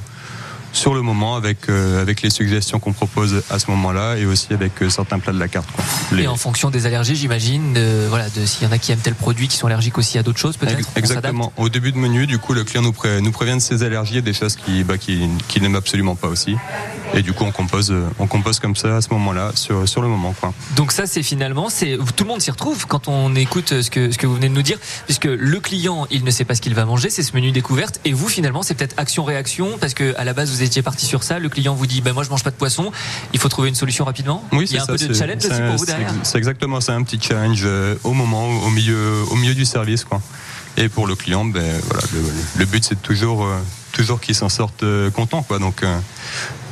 sur 0.75 0.93
le 0.93 1.01
moment 1.01 1.35
avec, 1.37 1.69
euh, 1.69 2.01
avec 2.01 2.21
les 2.21 2.29
suggestions 2.29 2.79
qu'on 2.79 2.91
propose 2.93 3.43
à 3.49 3.59
ce 3.59 3.71
moment-là 3.71 4.17
et 4.17 4.25
aussi 4.25 4.53
avec 4.53 4.81
euh, 4.81 4.89
certains 4.89 5.19
plats 5.19 5.31
de 5.33 5.39
la 5.39 5.47
carte. 5.47 5.69
quoi. 5.71 5.83
Les- 6.11 6.23
Et 6.23 6.27
en 6.27 6.35
fonction 6.35 6.69
des 6.69 6.85
allergies, 6.85 7.15
j'imagine, 7.15 7.73
de, 7.73 8.05
voilà, 8.09 8.29
de 8.29 8.45
s'il 8.45 8.63
y 8.67 8.67
en 8.69 8.71
a 8.73 8.77
qui 8.77 8.91
aiment 8.91 8.99
tel 8.99 9.15
produit, 9.15 9.47
qui 9.47 9.55
sont 9.57 9.67
allergiques 9.67 9.97
aussi 9.97 10.17
à 10.17 10.23
d'autres 10.23 10.37
choses, 10.39 10.57
peut-être. 10.57 10.87
Exactement. 10.95 11.53
Au 11.57 11.69
début 11.69 11.91
de 11.93 11.97
menu, 11.97 12.27
du 12.27 12.39
coup, 12.39 12.53
le 12.53 12.63
client 12.65 12.81
nous, 12.81 12.91
pré- 12.91 13.21
nous 13.21 13.31
prévient 13.31 13.55
de 13.55 13.59
ses 13.59 13.83
allergies 13.83 14.17
et 14.17 14.21
des 14.21 14.33
choses 14.33 14.55
qu'il 14.57 14.83
bah, 14.83 14.97
qu'il- 14.97 15.29
qu'il 15.47 15.61
n'aime 15.63 15.75
absolument 15.75 16.15
pas 16.15 16.27
aussi. 16.27 16.55
Et 17.15 17.21
du 17.21 17.33
coup, 17.33 17.45
on 17.45 17.51
compose, 17.51 17.91
euh, 17.91 18.03
on 18.19 18.27
compose 18.27 18.59
comme 18.59 18.75
ça 18.75 18.97
à 18.97 19.01
ce 19.01 19.09
moment-là, 19.11 19.51
sur, 19.55 19.87
sur 19.87 20.01
le 20.01 20.07
moment. 20.07 20.35
Quoi. 20.39 20.53
Donc 20.75 20.91
ça, 20.91 21.07
c'est 21.07 21.23
finalement, 21.23 21.69
c'est 21.69 21.97
tout 22.15 22.25
le 22.25 22.29
monde 22.29 22.41
s'y 22.41 22.51
retrouve 22.51 22.87
quand 22.87 23.07
on 23.07 23.33
écoute 23.35 23.81
ce 23.81 23.89
que 23.89 24.11
ce 24.11 24.17
que 24.17 24.27
vous 24.27 24.35
venez 24.35 24.49
de 24.49 24.53
nous 24.53 24.61
dire, 24.61 24.77
puisque 25.05 25.25
le 25.25 25.59
client, 25.59 26.07
il 26.11 26.23
ne 26.23 26.31
sait 26.31 26.43
pas 26.43 26.55
ce 26.55 26.61
qu'il 26.61 26.75
va 26.75 26.85
manger, 26.85 27.09
c'est 27.09 27.23
ce 27.23 27.33
menu 27.33 27.51
découverte, 27.51 28.01
et 28.03 28.11
vous 28.11 28.27
finalement, 28.27 28.63
c'est 28.63 28.73
peut-être 28.73 28.95
action-réaction, 28.97 29.77
parce 29.79 29.93
que 29.93 30.13
à 30.17 30.25
la 30.25 30.33
base 30.33 30.51
vous 30.51 30.61
étiez 30.61 30.81
parti 30.81 31.05
sur 31.05 31.23
ça, 31.23 31.39
le 31.39 31.49
client 31.49 31.73
vous 31.73 31.87
dit, 31.87 32.01
ben 32.01 32.13
moi 32.13 32.23
je 32.23 32.29
mange 32.29 32.43
pas 32.43 32.51
de 32.51 32.55
poisson, 32.55 32.91
il 33.33 33.39
faut 33.39 33.49
trouver 33.49 33.69
une 33.69 33.75
solution 33.75 34.03
rapidement. 34.03 34.43
Oui, 34.51 34.65
il 34.69 34.75
y 34.75 34.77
a 34.77 34.83
un 34.83 34.85
peu 34.85 34.97
de 34.97 35.13
challenge 35.13 35.45
aussi 35.45 35.61
pour 35.61 35.75
vous 35.77 35.85
derrière. 35.85 36.13
C'est 36.23 36.37
exactement 36.37 36.81
ça, 36.81 36.93
un 36.93 37.03
petit 37.03 37.19
challenge 37.21 37.61
euh, 37.63 37.95
au 38.03 38.11
moment, 38.11 38.45
au 38.47 38.69
milieu, 38.69 39.23
au 39.31 39.35
milieu 39.35 39.55
du 39.55 39.65
service. 39.65 40.03
Quoi. 40.03 40.21
Et 40.77 40.89
pour 40.89 41.07
le 41.07 41.15
client, 41.15 41.45
ben, 41.45 41.63
voilà, 41.85 42.03
le, 42.13 42.21
le 42.59 42.65
but 42.65 42.83
c'est 42.83 43.01
toujours, 43.01 43.45
euh, 43.45 43.57
toujours 43.93 44.19
qu'il 44.19 44.35
s'en 44.35 44.49
sorte 44.49 44.83
euh, 44.83 45.09
content. 45.09 45.43
Quoi. 45.43 45.59
Donc, 45.59 45.83
euh, 45.83 45.97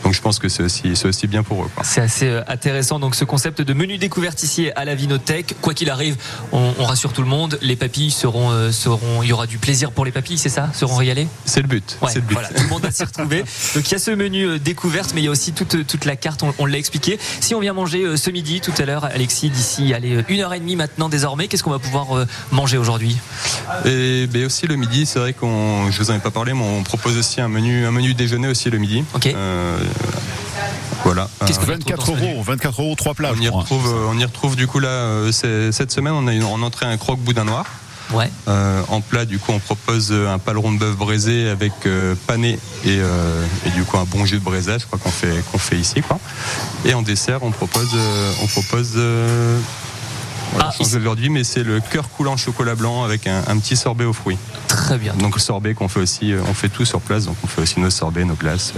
donc 0.04 0.14
je 0.14 0.22
pense 0.22 0.40
que 0.40 0.50
c'est 0.50 0.64
aussi, 0.64 0.96
c'est 0.96 1.08
aussi 1.08 1.28
bien 1.28 1.44
pour 1.44 1.64
eux. 1.64 1.70
C'est 1.84 2.02
assez 2.02 2.28
euh, 2.28 2.42
intéressant 2.48 3.00
donc 3.00 3.16
ce 3.16 3.24
concept 3.24 3.62
de 3.62 3.74
menu 3.74 3.98
découverte 3.98 4.44
ici 4.44 4.70
à 4.76 4.86
la 4.86 4.96
Vinothèque. 4.96 5.56
Quoi 5.62 5.74
qu'il 5.74 5.90
arrive, 5.90 6.18
on, 6.52 6.74
on 6.78 6.84
rassure 6.84 7.14
tout 7.14 7.22
le 7.22 7.28
monde. 7.28 7.58
Les 7.62 7.76
papilles 7.76 8.12
seront, 8.12 8.52
euh, 8.52 8.72
seront, 8.72 9.24
il 9.24 9.30
y 9.30 9.34
aura 9.34 9.48
du 9.48 9.58
plaisir 9.58 9.92
pour 9.92 10.06
les 10.06 10.12
papilles, 10.12 10.38
c'est 10.38 10.50
ça 10.50 10.70
Seront 10.74 10.96
régalées? 10.96 11.28
C'est 11.46 11.62
le 11.62 11.68
but. 11.68 11.98
Ouais, 12.02 12.10
c'est 12.12 12.20
le 12.20 12.26
but. 12.26 12.34
voilà, 12.34 12.50
tout 12.50 12.64
le 12.64 12.70
monde 12.70 12.82
va 12.82 12.92
s'y 12.92 13.04
retrouver. 13.04 13.40
Donc 13.76 13.88
il 13.88 13.92
y 13.92 13.96
a 13.96 14.00
ce 14.00 14.12
menu 14.12 14.44
euh, 14.44 14.60
découverte, 14.60 15.12
mais 15.16 15.22
il 15.22 15.26
y 15.26 15.28
a 15.28 15.32
aussi 15.32 15.54
toute, 15.54 15.88
toute 15.88 16.06
la 16.06 16.16
carte, 16.16 16.44
on, 16.44 16.54
on 16.60 16.66
l'a 16.66 16.78
expliqué. 16.78 17.18
Si 17.40 17.56
on 17.56 17.60
vient 17.60 17.74
manger 17.74 18.18
ce 18.18 18.30
midi, 18.30 18.62
tout 18.62 18.74
à 18.78 18.86
l'heure, 18.86 19.06
Alexis, 19.06 19.50
d'ici 19.50 19.94
allez, 19.94 20.24
une 20.28 20.42
heure 20.42 20.54
et 20.54 20.60
demie 20.60 20.76
maintenant 20.76 21.10
désormais, 21.10 21.48
qu'est-ce 21.48 21.64
qu'on 21.64 21.72
va 21.72 21.80
pouvoir 21.80 22.08
manger 22.52 22.78
aujourd'hui? 22.78 23.18
Et 23.86 24.28
ben 24.28 24.46
aussi 24.46 24.68
le 24.68 24.76
midi, 24.76 25.06
c'est 25.06 25.20
vrai 25.20 25.34
qu'on, 25.34 25.92
je 25.92 26.00
vous 26.02 26.12
en 26.12 26.16
ai 26.16 26.20
pas 26.20 26.32
parlé, 26.32 26.54
mais 26.54 26.64
on 26.64 26.84
propose 26.84 27.18
aussi 27.18 27.42
un 27.42 27.48
menu, 27.48 27.86
un 27.86 27.92
menu 27.92 28.14
déjeuner 28.14 28.48
aussi 28.48 28.70
le 28.70 28.78
midi. 28.78 29.04
Ok. 29.14 29.28
Euh, 29.28 29.78
voilà. 31.04 31.28
Qu'est-ce 31.46 31.60
que- 31.60 31.66
24 31.66 32.12
euros, 32.12 32.42
24 32.44 32.82
euros, 32.82 32.96
trois 32.96 33.14
plats. 33.14 33.32
on 33.34 33.36
je 33.36 33.42
y 33.44 33.48
crois. 33.48 33.62
retrouve, 33.62 33.88
euh, 33.88 34.08
on 34.10 34.18
y 34.18 34.24
retrouve 34.26 34.56
du 34.56 34.68
coup 34.68 34.80
là 34.80 34.88
euh, 34.90 35.32
cette 35.32 35.92
semaine, 35.92 36.14
on 36.14 36.28
a 36.28 36.34
une, 36.34 36.44
en 36.44 36.62
entrée 36.62 36.86
un 36.86 36.98
croque 36.98 37.20
boudin 37.20 37.44
noir. 37.46 37.66
Ouais. 38.12 38.30
Euh, 38.50 38.82
en 38.90 39.00
plat, 39.02 39.24
du 39.26 39.40
coup, 39.40 39.54
on 39.54 39.60
propose 39.60 40.10
euh, 40.12 40.32
un 40.32 40.38
paleron 40.38 40.74
de 40.74 40.78
bœuf 40.78 40.96
braisé 40.98 41.48
avec 41.50 41.72
euh, 41.86 42.16
pané 42.28 42.60
et, 42.86 42.98
euh, 43.00 43.46
et 43.66 43.70
du 43.72 43.84
coup 43.84 43.98
un 43.98 44.04
bon 44.04 44.26
jus 44.26 44.40
de 44.40 44.44
braisage, 44.44 44.82
je 44.82 44.86
crois 44.88 45.00
qu'on 45.00 45.10
fait 45.10 45.34
qu'on 45.52 45.58
fait 45.58 45.78
ici, 45.78 46.02
quoi. 46.02 46.20
Et 46.86 46.94
en 46.94 47.02
dessert, 47.02 47.40
on 47.44 47.52
propose, 47.52 47.90
euh, 47.96 48.32
on 48.44 48.48
propose. 48.48 48.92
Euh, 48.98 49.58
voilà, 50.52 50.70
Ah, 50.72 50.78
change 50.78 50.94
aujourd'hui, 50.96 51.30
mais 51.30 51.44
c'est 51.44 51.64
le 51.64 51.80
cœur 51.80 52.10
coulant 52.10 52.38
chocolat 52.38 52.76
blanc 52.76 53.04
avec 53.04 53.26
un, 53.26 53.42
un 53.48 53.58
petit 53.58 53.76
sorbet 53.78 54.04
aux 54.06 54.14
fruits. 54.14 54.38
Très 54.68 54.98
bien. 55.00 55.14
Donc 55.16 55.36
le 55.36 55.42
sorbet 55.42 55.74
qu'on 55.74 55.88
fait 55.88 56.02
aussi, 56.02 56.34
euh, 56.34 56.42
on 56.48 56.54
fait 56.54 56.70
tout 56.70 56.86
sur 56.86 57.00
place, 57.02 57.26
donc 57.26 57.38
on 57.44 57.48
fait 57.48 57.62
aussi 57.62 57.80
nos 57.80 57.90
sorbets, 57.90 58.26
nos 58.26 58.36
glaces. 58.36 58.74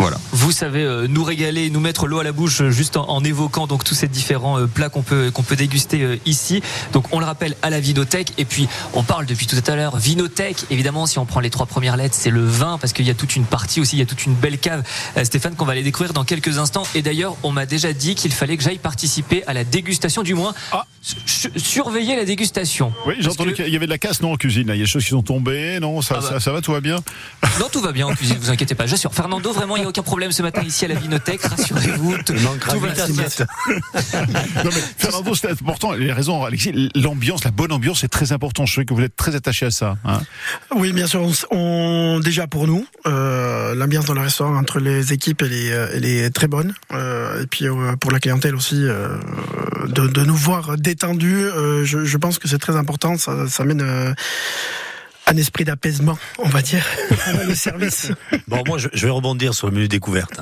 Voilà. 0.00 0.18
Vous 0.32 0.52
savez 0.52 0.82
euh, 0.82 1.06
nous 1.08 1.22
régaler, 1.24 1.70
nous 1.70 1.80
mettre 1.80 2.06
l'eau 2.06 2.18
à 2.18 2.24
la 2.24 2.32
bouche 2.32 2.60
euh, 2.62 2.70
juste 2.70 2.96
en, 2.96 3.08
en 3.08 3.22
évoquant 3.22 3.66
donc 3.66 3.84
tous 3.84 3.94
ces 3.94 4.08
différents 4.08 4.58
euh, 4.58 4.66
plats 4.66 4.88
qu'on 4.88 5.02
peut 5.02 5.30
qu'on 5.32 5.42
peut 5.42 5.56
déguster 5.56 6.02
euh, 6.02 6.16
ici. 6.26 6.62
Donc 6.92 7.04
on 7.12 7.20
le 7.20 7.26
rappelle 7.26 7.54
à 7.62 7.70
la 7.70 7.80
Vinothèque 7.80 8.32
et 8.38 8.44
puis 8.44 8.68
on 8.94 9.02
parle 9.02 9.26
depuis 9.26 9.46
tout 9.46 9.56
à 9.66 9.76
l'heure 9.76 9.96
Vinothèque. 9.98 10.64
Évidemment, 10.70 11.06
si 11.06 11.18
on 11.18 11.26
prend 11.26 11.40
les 11.40 11.50
trois 11.50 11.66
premières 11.66 11.96
lettres, 11.96 12.16
c'est 12.18 12.30
le 12.30 12.44
vin 12.44 12.78
parce 12.78 12.92
qu'il 12.92 13.06
y 13.06 13.10
a 13.10 13.14
toute 13.14 13.36
une 13.36 13.44
partie 13.44 13.80
aussi, 13.80 13.96
il 13.96 13.98
y 13.98 14.02
a 14.02 14.06
toute 14.06 14.24
une 14.24 14.34
belle 14.34 14.58
cave. 14.58 14.82
Stéphane 15.22 15.54
qu'on 15.54 15.64
va 15.66 15.72
aller 15.72 15.82
découvrir 15.82 16.12
dans 16.12 16.24
quelques 16.24 16.58
instants. 16.58 16.84
Et 16.94 17.02
d'ailleurs, 17.02 17.36
on 17.42 17.52
m'a 17.52 17.66
déjà 17.66 17.92
dit 17.92 18.14
qu'il 18.14 18.32
fallait 18.32 18.56
que 18.56 18.62
j'aille 18.62 18.78
participer 18.78 19.44
à 19.46 19.52
la 19.52 19.64
dégustation, 19.64 20.22
du 20.22 20.34
moins 20.34 20.54
Ah. 20.72 20.86
su- 21.02 21.50
surveiller 21.56 22.16
la 22.16 22.24
dégustation. 22.24 22.92
Oui, 23.06 23.14
j'ai 23.20 23.28
entendu 23.28 23.52
qu'il 23.52 23.68
y 23.68 23.76
avait 23.76 23.86
de 23.86 23.90
la 23.90 23.98
casse 23.98 24.22
non 24.22 24.32
en 24.32 24.36
cuisine. 24.36 24.66
Là. 24.68 24.74
Il 24.74 24.78
y 24.78 24.82
a 24.82 24.84
des 24.84 24.90
choses 24.90 25.04
qui 25.04 25.10
sont 25.10 25.22
tombées. 25.22 25.78
Non, 25.80 26.00
ça, 26.02 26.16
Ah 26.18 26.20
bah. 26.22 26.28
ça, 26.30 26.40
ça 26.40 26.52
va, 26.52 26.60
tout 26.62 26.72
va 26.72 26.80
bien? 26.80 26.96
Non, 27.58 27.66
tout 27.70 27.80
va 27.80 27.92
bien 27.92 28.06
en 28.06 28.14
cuisine, 28.14 28.36
vous 28.40 28.50
inquiétez 28.50 28.74
pas. 28.74 28.86
J'assure. 28.86 29.12
Fernando, 29.12 29.52
vraiment, 29.52 29.76
il 29.76 29.86
aucun 29.90 30.02
problème 30.02 30.32
ce 30.32 30.42
matin 30.42 30.62
ici 30.62 30.84
à 30.84 30.88
la 30.88 30.94
Vinothèque. 30.94 31.42
Rassurez-vous. 31.42 32.16
Tout, 32.24 32.34
va. 32.34 32.50
Non, 34.64 34.70
mais 34.72 34.80
Fernando, 34.98 35.34
c'est 35.34 35.50
important. 35.50 35.94
Il 35.94 36.10
a 36.10 36.14
raison, 36.14 36.44
Alexis. 36.44 36.90
L'ambiance, 36.94 37.44
la 37.44 37.50
bonne 37.50 37.72
ambiance, 37.72 38.00
c'est 38.00 38.08
très 38.08 38.32
important. 38.32 38.66
Je 38.66 38.74
sais 38.74 38.84
que 38.84 38.94
vous 38.94 39.02
êtes 39.02 39.16
très 39.16 39.34
attaché 39.34 39.66
à 39.66 39.70
ça. 39.70 39.96
hein. 40.04 40.20
Oui, 40.74 40.92
bien 40.92 41.06
sûr. 41.06 41.22
On, 41.22 41.30
s- 41.30 41.46
on- 41.50 42.20
déjà 42.22 42.46
pour 42.46 42.66
nous, 42.66 42.86
euh, 43.06 43.74
l'ambiance 43.74 44.04
dans 44.06 44.14
le 44.14 44.20
restaurant 44.20 44.56
entre 44.56 44.80
les 44.80 45.12
équipes, 45.12 45.42
elle 45.42 45.52
est, 45.52 45.72
euh, 45.72 45.88
elle 45.94 46.04
est 46.04 46.30
très 46.30 46.46
bonne. 46.48 46.74
Euh, 46.92 47.42
et 47.42 47.46
puis 47.46 47.66
euh, 47.68 47.96
pour 47.96 48.10
la 48.12 48.20
clientèle 48.20 48.54
aussi, 48.54 48.82
euh, 48.84 49.08
de, 49.88 50.06
de 50.06 50.24
nous 50.24 50.36
voir 50.36 50.76
détendus, 50.76 51.44
euh, 51.44 51.84
je, 51.84 52.04
je 52.04 52.16
pense 52.16 52.38
que 52.38 52.48
c'est 52.48 52.58
très 52.58 52.76
important. 52.76 53.16
Ça, 53.18 53.48
ça 53.48 53.64
mène 53.64 53.82
euh, 53.82 54.12
un 55.30 55.36
esprit 55.36 55.64
d'apaisement, 55.64 56.18
on 56.38 56.48
va 56.48 56.60
dire, 56.60 56.84
le 57.46 57.54
service. 57.54 58.10
Bon, 58.48 58.64
moi, 58.66 58.78
je, 58.78 58.88
vais 58.88 59.10
rebondir 59.10 59.54
sur 59.54 59.68
le 59.68 59.72
menu 59.72 59.86
découverte. 59.86 60.40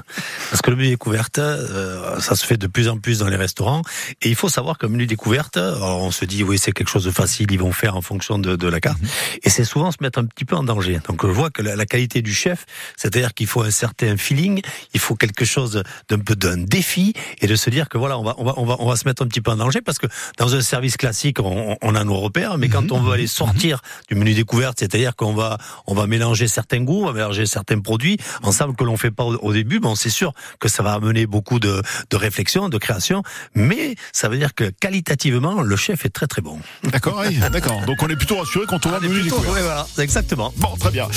Parce 0.50 0.62
que 0.62 0.70
le 0.70 0.76
menu 0.76 0.88
découverte, 0.88 1.38
euh, 1.38 2.18
ça 2.20 2.34
se 2.34 2.46
fait 2.46 2.56
de 2.56 2.66
plus 2.66 2.88
en 2.88 2.96
plus 2.96 3.18
dans 3.18 3.28
les 3.28 3.36
restaurants. 3.36 3.82
Et 4.22 4.30
il 4.30 4.34
faut 4.34 4.48
savoir 4.48 4.78
qu'un 4.78 4.88
menu 4.88 5.06
découverte, 5.06 5.58
alors 5.58 6.02
on 6.02 6.10
se 6.10 6.24
dit, 6.24 6.42
oui, 6.42 6.58
c'est 6.58 6.72
quelque 6.72 6.88
chose 6.88 7.04
de 7.04 7.10
facile, 7.10 7.48
ils 7.50 7.58
vont 7.58 7.72
faire 7.72 7.96
en 7.96 8.00
fonction 8.00 8.38
de, 8.38 8.56
de 8.56 8.66
la 8.66 8.80
carte. 8.80 8.98
Et 9.42 9.50
c'est 9.50 9.64
souvent 9.64 9.92
se 9.92 9.98
mettre 10.00 10.18
un 10.18 10.24
petit 10.24 10.46
peu 10.46 10.56
en 10.56 10.62
danger. 10.64 11.00
Donc, 11.06 11.26
je 11.26 11.30
vois 11.30 11.50
que 11.50 11.60
la, 11.60 11.76
la 11.76 11.84
qualité 11.84 12.22
du 12.22 12.32
chef, 12.32 12.64
c'est-à-dire 12.96 13.34
qu'il 13.34 13.46
faut 13.46 13.62
un 13.62 13.70
certain 13.70 14.16
feeling, 14.16 14.62
il 14.94 15.00
faut 15.00 15.16
quelque 15.16 15.44
chose 15.44 15.82
d'un 16.08 16.18
peu 16.18 16.34
d'un 16.34 16.56
défi 16.56 17.12
et 17.42 17.46
de 17.46 17.56
se 17.56 17.68
dire 17.68 17.90
que 17.90 17.98
voilà, 17.98 18.18
on 18.18 18.24
va, 18.24 18.34
on 18.38 18.44
va, 18.44 18.54
on 18.56 18.64
va, 18.64 18.76
on 18.78 18.88
va 18.88 18.96
se 18.96 19.06
mettre 19.06 19.22
un 19.22 19.26
petit 19.26 19.42
peu 19.42 19.50
en 19.50 19.56
danger 19.56 19.82
parce 19.82 19.98
que 19.98 20.06
dans 20.38 20.54
un 20.54 20.62
service 20.62 20.96
classique, 20.96 21.40
on, 21.40 21.76
on 21.82 21.94
a 21.94 22.04
nos 22.04 22.16
repères, 22.16 22.56
mais 22.56 22.70
quand 22.70 22.90
on 22.90 23.02
veut 23.02 23.12
aller 23.12 23.26
sortir 23.26 23.82
du 24.08 24.14
menu 24.14 24.32
découverte, 24.32 24.77
c'est-à-dire 24.78 25.16
qu'on 25.16 25.34
va 25.34 25.58
on 25.86 25.94
va 25.94 26.06
mélanger 26.06 26.48
certains 26.48 26.80
goûts, 26.80 27.02
on 27.02 27.06
va 27.06 27.12
mélanger 27.12 27.46
certains 27.46 27.80
produits 27.80 28.18
ensemble 28.42 28.76
que 28.76 28.84
l'on 28.84 28.96
fait 28.96 29.10
pas 29.10 29.24
au, 29.24 29.52
début. 29.52 29.80
Bon, 29.80 29.94
c'est 29.94 30.10
sûr 30.10 30.32
que 30.60 30.68
ça 30.68 30.82
va 30.82 30.92
amener 30.92 31.26
beaucoup 31.26 31.58
de, 31.58 31.82
de 32.10 32.16
réflexion, 32.16 32.68
de 32.68 32.78
création, 32.78 33.22
mais 33.54 33.96
ça 34.12 34.28
veut 34.28 34.38
dire 34.38 34.54
que 34.54 34.70
qualitativement, 34.80 35.62
le 35.62 35.76
chef 35.76 36.04
est 36.04 36.10
très 36.10 36.26
très 36.26 36.42
bon. 36.42 36.58
D'accord, 36.84 37.22
oui, 37.26 37.38
d'accord. 37.50 37.80
Donc 37.86 38.02
on 38.02 38.08
est 38.08 38.16
plutôt 38.16 38.36
rassuré 38.36 38.66
quand 38.68 38.84
on 38.86 38.90
va 38.90 39.00
menu 39.00 39.22
Oui, 39.22 39.30
voilà, 39.30 39.86
exactement. 39.98 40.52
Bon, 40.56 40.76
très 40.76 40.90
bien. 40.90 41.08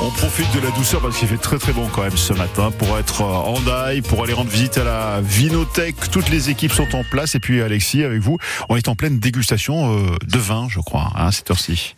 On 0.00 0.10
profite 0.10 0.46
de 0.54 0.60
la 0.60 0.70
douceur 0.70 1.00
parce 1.00 1.18
qu'il 1.18 1.26
fait 1.26 1.38
très 1.38 1.58
très 1.58 1.72
bon 1.72 1.88
quand 1.92 2.02
même 2.02 2.16
ce 2.16 2.32
matin 2.32 2.70
pour 2.70 2.96
être 2.98 3.22
en 3.22 3.58
daille, 3.60 4.00
pour 4.00 4.22
aller 4.22 4.32
rendre 4.32 4.50
visite 4.50 4.78
à 4.78 4.84
la 4.84 5.20
Vinothèque. 5.20 5.96
Toutes 6.12 6.30
les 6.30 6.50
équipes 6.50 6.72
sont 6.72 6.94
en 6.94 7.02
place 7.02 7.34
et 7.34 7.40
puis 7.40 7.60
Alexis 7.60 8.04
avec 8.04 8.20
vous, 8.20 8.38
on 8.68 8.76
est 8.76 8.86
en 8.86 8.94
pleine 8.94 9.18
dégustation 9.18 9.98
euh, 9.98 10.16
de 10.24 10.38
vin, 10.38 10.68
je 10.70 10.78
crois, 10.78 11.10
hein, 11.16 11.26
à 11.26 11.32
cette 11.32 11.50
heure-ci. 11.50 11.96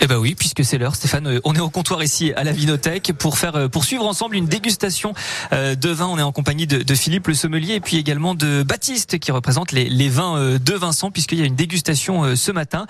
Eh 0.00 0.06
ben 0.06 0.18
oui, 0.18 0.34
puisque 0.34 0.64
c'est 0.64 0.78
l'heure, 0.78 0.94
Stéphane. 0.94 1.26
Euh, 1.26 1.40
on 1.44 1.54
est 1.54 1.60
au 1.60 1.70
comptoir 1.70 2.02
ici 2.02 2.32
à 2.34 2.44
la 2.44 2.52
Vinothèque 2.52 3.12
pour 3.18 3.38
faire 3.38 3.56
euh, 3.56 3.68
poursuivre 3.68 4.04
ensemble 4.06 4.36
une 4.36 4.46
dégustation 4.46 5.14
de 5.52 5.88
vin. 5.88 6.06
On 6.06 6.18
est 6.18 6.22
en 6.22 6.32
compagnie 6.32 6.66
de, 6.66 6.94
Philippe 6.94 7.28
le 7.28 7.34
sommelier 7.34 7.74
et 7.74 7.80
puis 7.80 7.96
également 7.96 8.34
de 8.34 8.62
Baptiste 8.62 9.18
qui 9.18 9.32
représente 9.32 9.72
les, 9.72 10.08
vins 10.08 10.58
de 10.58 10.74
Vincent 10.74 11.10
puisqu'il 11.10 11.38
y 11.38 11.42
a 11.42 11.44
une 11.44 11.56
dégustation 11.56 12.36
ce 12.36 12.52
matin. 12.52 12.86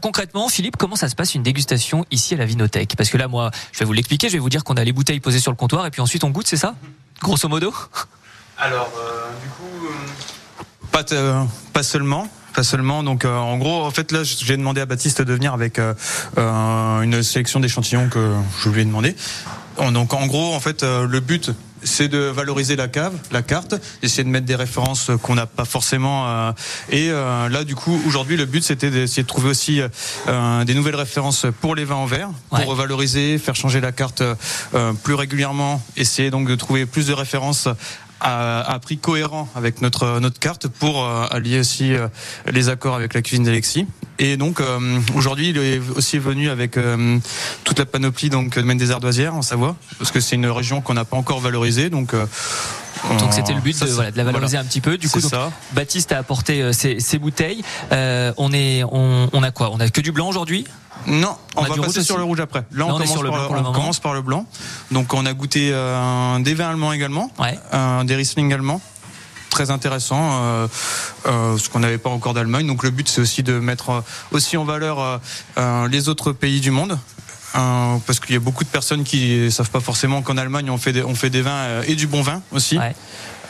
Concrètement, 0.00 0.48
Philippe, 0.48 0.76
comment 0.76 0.96
ça 0.96 1.08
se 1.08 1.14
passe 1.14 1.34
une 1.34 1.42
dégustation 1.42 2.04
ici 2.10 2.34
à 2.34 2.38
la 2.38 2.46
Vinothèque? 2.46 2.96
Parce 2.96 3.10
que 3.10 3.18
là, 3.18 3.28
moi, 3.28 3.50
je 3.72 3.78
vais 3.80 3.84
vous 3.84 3.92
l'expliquer. 3.92 4.28
Je 4.28 4.34
vais 4.34 4.38
vous 4.38 4.48
dire 4.48 4.64
qu'on 4.64 4.74
a 4.74 4.84
les 4.84 4.92
bouteilles 4.92 5.20
posées 5.20 5.40
sur 5.40 5.50
le 5.50 5.56
comptoir 5.56 5.86
et 5.86 5.90
puis 5.90 6.00
ensuite 6.00 6.24
on 6.24 6.30
goûte, 6.30 6.46
c'est 6.46 6.56
ça? 6.56 6.74
Grosso 7.20 7.48
modo? 7.48 7.72
Alors, 8.58 8.90
euh, 8.98 9.30
du 9.42 9.48
coup, 9.50 9.86
euh, 11.12 11.44
pas 11.72 11.82
seulement 11.82 12.28
pas 12.54 12.62
seulement. 12.62 13.02
Donc 13.02 13.24
euh, 13.24 13.36
en 13.36 13.58
gros, 13.58 13.82
en 13.82 13.90
fait 13.90 14.12
là, 14.12 14.22
j'ai 14.24 14.56
demandé 14.56 14.80
à 14.80 14.86
Baptiste 14.86 15.22
de 15.22 15.32
venir 15.32 15.52
avec 15.52 15.80
une 16.36 17.22
sélection 17.22 17.60
d'échantillons 17.60 18.08
que 18.08 18.34
je 18.62 18.68
lui 18.68 18.82
ai 18.82 18.84
demandé. 18.84 19.14
Donc 19.92 20.12
en 20.12 20.26
gros, 20.26 20.54
en 20.54 20.60
fait, 20.60 20.82
le 20.82 21.20
but 21.20 21.52
c'est 21.82 22.08
de 22.08 22.18
valoriser 22.18 22.76
la 22.76 22.88
cave, 22.88 23.14
la 23.30 23.42
carte, 23.42 23.74
essayer 24.02 24.24
de 24.24 24.28
mettre 24.28 24.46
des 24.46 24.54
références 24.54 25.10
qu'on 25.22 25.34
n'a 25.34 25.46
pas 25.46 25.64
forcément. 25.64 26.28
Euh, 26.28 26.52
et 26.90 27.10
euh, 27.10 27.48
là, 27.48 27.64
du 27.64 27.74
coup, 27.74 28.00
aujourd'hui, 28.06 28.36
le 28.36 28.46
but 28.46 28.62
c'était 28.62 28.90
d'essayer 28.90 29.22
de 29.22 29.28
trouver 29.28 29.50
aussi 29.50 29.80
euh, 30.28 30.64
des 30.64 30.74
nouvelles 30.74 30.96
références 30.96 31.46
pour 31.60 31.74
les 31.74 31.84
vins 31.84 31.96
en 31.96 32.06
verre, 32.06 32.30
pour 32.50 32.74
valoriser, 32.74 33.38
faire 33.38 33.54
changer 33.54 33.80
la 33.80 33.92
carte 33.92 34.22
plus 35.02 35.14
régulièrement, 35.14 35.82
essayer 35.96 36.30
donc 36.30 36.48
de 36.48 36.54
trouver 36.54 36.86
plus 36.86 37.06
de 37.06 37.12
références 37.12 37.68
à, 38.20 38.78
prix 38.82 38.98
cohérent 38.98 39.48
avec 39.54 39.82
notre 39.82 40.20
notre 40.20 40.38
carte 40.38 40.68
pour 40.68 41.06
allier 41.06 41.60
aussi 41.60 41.92
les 42.46 42.68
accords 42.68 42.94
avec 42.94 43.14
la 43.14 43.22
cuisine 43.22 43.44
d'Alexis. 43.44 43.86
Et 44.20 44.36
donc 44.36 44.60
euh, 44.60 45.00
aujourd'hui, 45.14 45.48
il 45.48 45.56
est 45.56 45.80
aussi 45.96 46.18
venu 46.18 46.50
avec 46.50 46.76
euh, 46.76 47.18
toute 47.64 47.78
la 47.78 47.86
panoplie 47.86 48.28
donc 48.28 48.54
domaine 48.54 48.76
des 48.76 48.90
ardoisières 48.90 49.34
en 49.34 49.40
Savoie, 49.40 49.76
parce 49.98 50.10
que 50.10 50.20
c'est 50.20 50.36
une 50.36 50.46
région 50.46 50.82
qu'on 50.82 50.92
n'a 50.92 51.06
pas 51.06 51.16
encore 51.16 51.40
valorisée. 51.40 51.88
Donc 51.88 52.12
euh, 52.12 52.26
donc 53.18 53.32
c'était 53.32 53.54
le 53.54 53.62
but 53.62 53.80
de, 53.80 53.86
voilà, 53.86 54.10
de, 54.10 54.18
la 54.18 54.24
valoriser 54.24 54.58
un 54.58 54.64
petit 54.64 54.82
peu. 54.82 54.98
Du 54.98 55.08
coup, 55.08 55.20
donc, 55.20 55.32
Baptiste 55.72 56.12
a 56.12 56.18
apporté 56.18 56.70
ses, 56.74 57.00
ses, 57.00 57.18
bouteilles. 57.18 57.62
on 57.90 58.52
est, 58.52 58.84
on, 58.84 59.30
on, 59.32 59.42
a 59.42 59.50
quoi? 59.50 59.70
On 59.72 59.80
a 59.80 59.88
que 59.88 60.02
du 60.02 60.12
blanc 60.12 60.28
aujourd'hui? 60.28 60.66
Non, 61.06 61.36
on, 61.56 61.62
va 61.62 61.76
passer 61.76 62.02
sur 62.02 62.18
le 62.18 62.24
rouge 62.24 62.40
après. 62.40 62.64
Là, 62.72 62.86
on, 62.86 62.92
commence, 62.92 63.14
par, 63.14 63.22
le, 63.22 63.30
on 63.30 63.72
commence, 63.72 64.00
par, 64.00 64.14
le 64.14 64.22
blanc. 64.22 64.46
Donc, 64.90 65.14
on 65.14 65.24
a 65.26 65.32
goûté 65.32 65.70
des 65.70 66.54
vins 66.54 66.70
allemands 66.70 66.92
également, 66.92 67.30
ouais. 67.38 67.58
des 68.04 68.14
Riesling 68.14 68.52
allemands 68.52 68.80
très 69.50 69.70
intéressant, 69.70 70.30
euh, 70.32 70.68
euh, 71.26 71.58
ce 71.58 71.68
qu'on 71.68 71.80
n'avait 71.80 71.98
pas 71.98 72.08
encore 72.08 72.32
d'Allemagne. 72.32 72.66
Donc 72.66 72.82
le 72.82 72.90
but 72.90 73.08
c'est 73.08 73.20
aussi 73.20 73.42
de 73.42 73.58
mettre 73.58 73.90
euh, 73.90 74.00
aussi 74.30 74.56
en 74.56 74.64
valeur 74.64 75.20
les 75.90 76.08
autres 76.08 76.32
pays 76.32 76.60
du 76.60 76.70
monde. 76.70 76.98
parce 77.52 78.20
qu'il 78.20 78.34
y 78.34 78.36
a 78.36 78.40
beaucoup 78.40 78.64
de 78.64 78.68
personnes 78.68 79.04
qui 79.04 79.50
savent 79.50 79.70
pas 79.70 79.80
forcément 79.80 80.22
qu'en 80.22 80.36
Allemagne 80.36 80.70
on 80.70 80.78
fait 80.78 80.92
des, 80.92 81.02
on 81.02 81.14
fait 81.14 81.30
des 81.30 81.42
vins 81.42 81.82
et 81.86 81.94
du 81.96 82.06
bon 82.06 82.22
vin 82.22 82.40
aussi. 82.52 82.78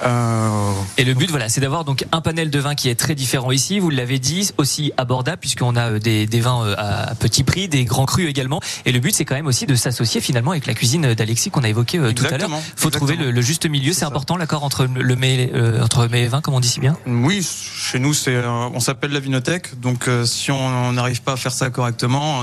Euh... 0.03 0.73
Et 0.97 1.05
le 1.05 1.15
but, 1.15 1.31
voilà, 1.31 1.49
c'est 1.49 1.61
d'avoir 1.61 1.85
donc 1.85 2.05
un 2.13 2.21
panel 2.21 2.51
de 2.51 2.59
vins 2.59 2.75
qui 2.75 2.89
est 2.89 2.95
très 2.95 3.15
différent 3.15 3.51
ici. 3.51 3.79
Vous 3.79 3.91
l'avez 3.91 4.19
dit, 4.19 4.51
aussi 4.59 4.93
abordable 4.97 5.39
puisqu'on 5.39 5.77
a 5.77 5.93
euh, 5.93 5.99
des, 5.99 6.27
des, 6.27 6.41
vins 6.41 6.65
euh, 6.65 6.75
à 6.77 7.15
petit 7.15 7.45
prix, 7.45 7.69
des 7.69 7.85
grands 7.85 8.07
crus 8.07 8.29
également. 8.29 8.61
Et 8.85 8.93
le 8.93 9.01
but, 9.01 9.15
c'est 9.15 9.25
quand 9.25 9.35
même 9.35 9.47
aussi 9.47 9.67
de 9.67 9.75
s'associer 9.75 10.21
finalement 10.21 10.53
avec 10.53 10.67
la 10.67 10.75
cuisine 10.75 11.15
d'Alexis 11.15 11.51
qu'on 11.51 11.65
a 11.65 11.69
évoqué 11.69 11.99
euh, 11.99 12.13
tout 12.13 12.25
à 12.25 12.37
l'heure. 12.37 12.51
Faut 12.77 12.91
trouver 12.91 13.17
le, 13.17 13.41
juste 13.41 13.69
milieu. 13.69 13.93
C'est 13.93 14.05
important, 14.05 14.37
l'accord 14.37 14.65
entre 14.65 14.85
le 14.87 15.17
mets, 15.17 15.51
entre 15.81 16.07
mets 16.07 16.23
et 16.23 16.29
vin, 16.29 16.41
comme 16.41 16.55
on 16.55 16.61
dit 16.61 16.69
si 16.69 16.81
bien? 16.81 16.97
Oui, 17.07 17.47
chez 17.75 17.99
nous, 17.99 18.15
c'est, 18.15 18.45
on 18.47 18.81
s'appelle 18.81 19.13
la 19.13 19.21
vinothèque. 19.21 19.81
Donc, 19.81 20.09
si 20.25 20.51
on 20.51 20.93
n'arrive 20.93 21.23
pas 21.23 21.33
à 21.33 21.37
faire 21.37 21.53
ça 21.53 21.71
correctement, 21.71 22.43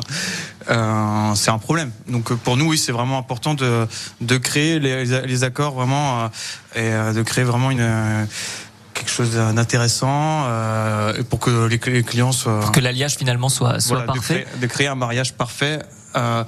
euh, 0.69 1.35
c'est 1.35 1.51
un 1.51 1.57
problème. 1.59 1.91
Donc 2.07 2.33
pour 2.33 2.57
nous, 2.57 2.69
oui, 2.69 2.77
c'est 2.77 2.91
vraiment 2.91 3.17
important 3.17 3.53
de, 3.53 3.87
de 4.21 4.37
créer 4.37 4.79
les, 4.79 5.05
les 5.05 5.43
accords 5.43 5.73
vraiment 5.73 6.23
euh, 6.23 6.27
et 6.77 6.93
euh, 6.93 7.13
de 7.13 7.21
créer 7.23 7.43
vraiment 7.43 7.71
une 7.71 8.27
quelque 8.93 9.09
chose 9.09 9.31
d'intéressant 9.31 10.45
euh, 10.45 11.21
pour 11.29 11.39
que 11.39 11.67
les, 11.67 11.77
clients 12.03 12.31
soient 12.31 12.61
pour 12.61 12.71
que 12.71 12.79
l'alliage 12.79 13.15
finalement 13.15 13.49
soit 13.49 13.79
soit 13.79 14.05
parfait 14.05 14.33
de 14.33 14.43
créer, 14.43 14.59
de 14.61 14.67
créer, 14.67 14.87
un 14.87 14.95
mariage 14.95 15.33
parfait 15.33 15.79
euh, 16.15 16.43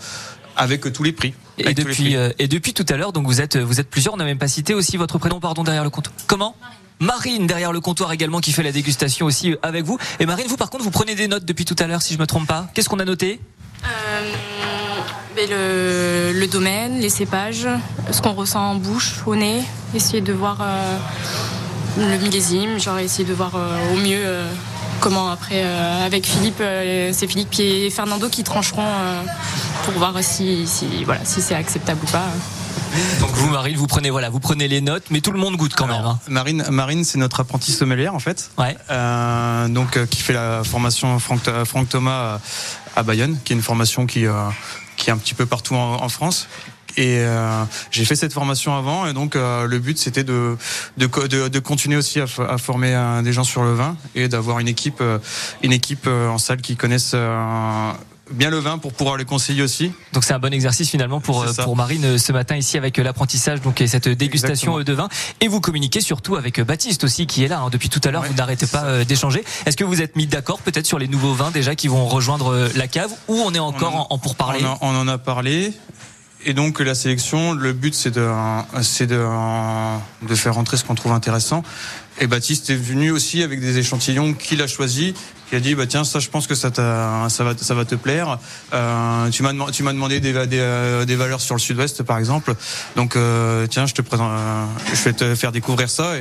avec 0.56 0.92
tous 0.92 1.04
les 1.04 1.12
prix. 1.12 1.34
Et 1.58 1.74
depuis 1.74 2.16
et 2.16 2.48
depuis 2.48 2.74
tout 2.74 2.86
à 2.90 2.98
l'heure 2.98 3.12
donc 3.12 3.26
vous 3.26 3.42
êtes 3.42 3.58
vous 3.58 3.80
êtes 3.80 3.90
plusieurs. 3.90 4.14
On 4.14 4.18
n'a 4.18 4.26
même 4.26 4.38
pas 4.38 4.48
cité 4.48 4.74
aussi 4.74 4.98
votre 4.98 5.18
prénom 5.18 5.40
pardon 5.40 5.64
derrière 5.64 5.84
le 5.84 5.90
compte 5.90 6.12
comment? 6.28 6.56
Marine. 7.00 7.48
Derrière 7.48 7.72
le 7.72 7.80
comptoir 7.80 8.12
également 8.12 8.42
qui 8.42 8.52
fait 8.52 8.64
la 8.64 8.74
dégustation 8.74 9.26
aussi 9.26 9.56
avec 9.62 9.86
vous. 9.86 9.98
Et 10.20 10.26
Marine, 10.26 10.48
vous 10.48 10.58
par 10.58 10.70
contre, 10.70 10.84
vous 10.84 10.92
prenez 10.92 11.16
des 11.16 11.30
notes 11.30 11.46
depuis 11.46 11.64
tout 11.64 11.76
à 11.80 11.88
l'heure 11.88 12.02
si 12.02 12.14
je 12.14 12.20
me 12.20 12.28
trompe 12.28 12.46
pas. 12.48 12.68
Qu'est-ce 12.74 12.90
qu'on 12.90 13.00
a 13.00 13.06
noté? 13.06 13.40
Euh, 15.38 16.34
le, 16.34 16.48
domaine, 16.48 17.00
les 17.00 17.10
cépages, 17.10 17.68
ce 18.12 18.22
qu'on 18.22 18.34
ressent 18.34 18.72
en 18.72 18.76
bouche, 18.76 19.22
au 19.26 19.36
nez, 19.36 19.62
essayer 19.94 20.22
de 20.22 20.34
voir 20.34 20.58
euh, 20.62 20.98
le 21.98 22.18
millésime, 22.18 22.80
genre 22.80 23.00
essayer 23.00 23.28
de 23.28 23.34
voir 23.34 23.52
euh, 23.56 23.94
au 23.94 23.98
mieux 23.98 24.24
comment 25.00 25.30
après 25.30 25.64
avec 25.64 26.26
Philippe, 26.26 26.62
c'est 27.14 27.28
Philippe 27.28 27.58
et 27.60 27.90
Fernando 27.90 28.28
qui 28.28 28.44
trancheront 28.44 28.84
pour 29.86 29.94
voir 29.94 30.14
si, 30.22 30.68
voilà 31.06 31.24
si 31.24 31.42
c'est 31.42 31.56
acceptable 31.56 32.02
ou 32.04 32.12
pas. 32.12 32.26
Donc 33.22 33.30
vous, 33.32 33.50
Marine, 33.50 33.78
vous 33.78 33.88
prenez 33.88 34.10
voilà, 34.10 34.30
vous 34.30 34.42
prenez 34.42 34.68
les 34.68 34.82
notes, 34.82 35.06
mais 35.10 35.22
tout 35.22 35.32
le 35.32 35.40
monde 35.40 35.56
goûte 35.56 35.74
quand 35.74 35.88
même. 35.88 36.04
Hein. 36.04 36.20
Marine, 36.28 36.66
Marine, 36.70 37.06
c'est 37.06 37.18
notre 37.18 37.40
apprenti 37.40 37.72
sommelière 37.72 38.14
en 38.14 38.20
fait. 38.20 38.52
Ouais. 38.58 38.76
donc 39.70 40.06
qui 40.08 40.22
fait 40.22 40.34
la 40.34 40.64
formation 40.66 41.18
Franck, 41.18 41.42
Franck 41.64 41.88
Thomas 41.88 42.40
à 42.96 43.04
Bayonne, 43.04 43.38
qui 43.44 43.54
est 43.54 43.56
une 43.56 43.62
formation 43.62 44.06
qui, 44.06 44.26
euh, 44.26 44.34
qui 45.00 45.10
est 45.10 45.14
un 45.14 45.18
petit 45.18 45.34
peu 45.34 45.48
partout 45.48 45.76
en, 45.76 46.10
France. 46.10 46.48
Et 46.98 47.20
euh, 47.20 47.64
j'ai 47.92 48.04
fait 48.04 48.16
cette 48.16 48.34
formation 48.34 48.76
avant, 48.76 49.08
et 49.08 49.14
donc 49.14 49.36
euh, 49.36 49.66
le 49.66 49.80
but 49.80 49.98
c'était 49.98 50.24
de, 50.24 50.58
de, 50.98 51.48
de, 51.48 51.60
continuer 51.60 51.96
aussi 51.96 52.20
à, 52.20 52.26
à 52.48 52.58
former 52.58 53.22
des 53.24 53.32
gens 53.32 53.44
sur 53.44 53.64
le 53.64 53.74
vin 53.74 53.96
et 54.16 54.28
d'avoir 54.28 54.60
une 54.60 54.68
équipe, 54.68 55.02
une 55.64 55.72
équipe 55.72 56.08
en 56.08 56.38
salle 56.38 56.62
qui 56.62 56.76
connaissent 56.76 57.16
bien 58.32 58.50
le 58.50 58.58
vin 58.58 58.78
pour 58.78 58.94
pouvoir 58.94 59.18
le 59.18 59.26
conseiller 59.26 59.62
aussi. 59.62 59.92
Donc 60.14 60.24
c'est 60.24 60.34
un 60.34 60.40
bon 60.40 60.54
exercice 60.54 60.90
finalement 60.90 61.20
pour 61.20 61.44
euh, 61.44 61.54
pour 61.64 61.76
Marine 61.76 62.06
euh, 62.06 62.18
ce 62.18 62.32
matin 62.32 62.56
ici 62.56 62.78
avec 62.78 62.98
euh, 63.00 63.04
l'apprentissage 63.04 63.62
donc 63.62 63.82
et 63.82 63.88
cette 63.88 64.10
dégustation 64.10 64.80
de 64.80 64.94
vin 64.94 65.10
et 65.42 65.48
vous 65.48 65.62
communiquez 65.62 66.02
surtout 66.02 66.36
avec 66.36 66.62
Baptiste 66.62 67.04
aussi 67.04 67.28
qui 67.28 67.44
est 67.44 67.48
là 67.48 67.60
hein. 67.60 67.70
depuis 67.72 67.90
tout 67.90 68.02
à 68.04 68.12
l'heure 68.12 68.24
vous 68.24 68.34
n'arrêtez 68.34 68.68
pas 68.68 69.04
d'échanger. 69.04 69.44
Est-ce 69.66 69.78
que 69.78 69.84
vous 69.84 70.02
êtes 70.02 70.16
mis 70.16 70.28
d'accord 70.28 70.60
peut-être 70.60 70.86
sur 70.86 71.00
les 71.00 71.08
nouveaux 71.08 71.34
vins 71.34 71.52
déjà 71.52 71.76
qui 71.76 71.88
vont 71.88 72.06
rejoindre 72.08 72.70
la 72.76 72.88
cave 72.88 73.12
ou 73.28 73.36
on 73.36 73.54
est 73.54 73.60
encore 73.60 74.08
en, 74.12 74.18
pour 74.18 74.36
parler 74.36 74.60
on, 74.82 74.96
en 74.96 75.08
a 75.08 75.18
parlé. 75.18 75.74
Et 76.46 76.54
donc 76.54 76.80
la 76.80 76.96
sélection, 76.96 77.54
le 77.54 77.74
but 77.74 77.94
c'est 77.94 78.12
de, 78.12 78.30
c'est 78.82 79.08
de, 79.08 79.26
de 80.28 80.36
faire 80.36 80.56
rentrer 80.56 80.78
ce 80.78 80.84
qu'on 80.84 80.96
trouve 80.96 81.12
intéressant. 81.12 81.64
Et 82.22 82.28
Baptiste 82.28 82.70
est 82.70 82.76
venu 82.76 83.12
aussi 83.12 83.44
avec 83.44 83.62
des 83.62 83.78
échantillons 83.78 84.34
qu'il 84.34 84.62
a 84.62 84.68
choisis. 84.68 85.14
Il 85.52 85.56
a 85.56 85.62
dit 85.62 85.74
bah 85.74 85.88
tiens 85.88 86.04
ça 86.04 86.20
je 86.20 86.30
pense 86.30 86.48
que 86.48 86.56
ça, 86.56 86.70
ça 86.74 87.44
va 87.44 87.58
ça 87.58 87.74
va 87.74 87.86
te 87.86 87.96
plaire. 87.96 88.40
Euh, 88.74 89.30
tu 89.30 89.42
m'as 89.42 89.54
tu 89.72 89.84
m'as 89.84 89.94
demandé 89.94 90.20
des, 90.20 90.34
des, 90.48 90.60
euh, 90.60 91.06
des, 91.06 91.16
valeurs 91.16 91.40
sur 91.40 91.56
le 91.56 91.60
Sud-Ouest 91.60 92.04
par 92.04 92.18
exemple. 92.18 92.56
Donc 92.98 93.16
euh, 93.16 93.68
tiens 93.68 93.86
je 93.86 93.94
te 93.94 94.02
présente, 94.02 94.32
euh, 94.32 94.66
je 94.94 95.02
vais 95.02 95.14
te 95.14 95.34
faire 95.36 95.54
découvrir 95.54 95.90
ça. 95.90 96.14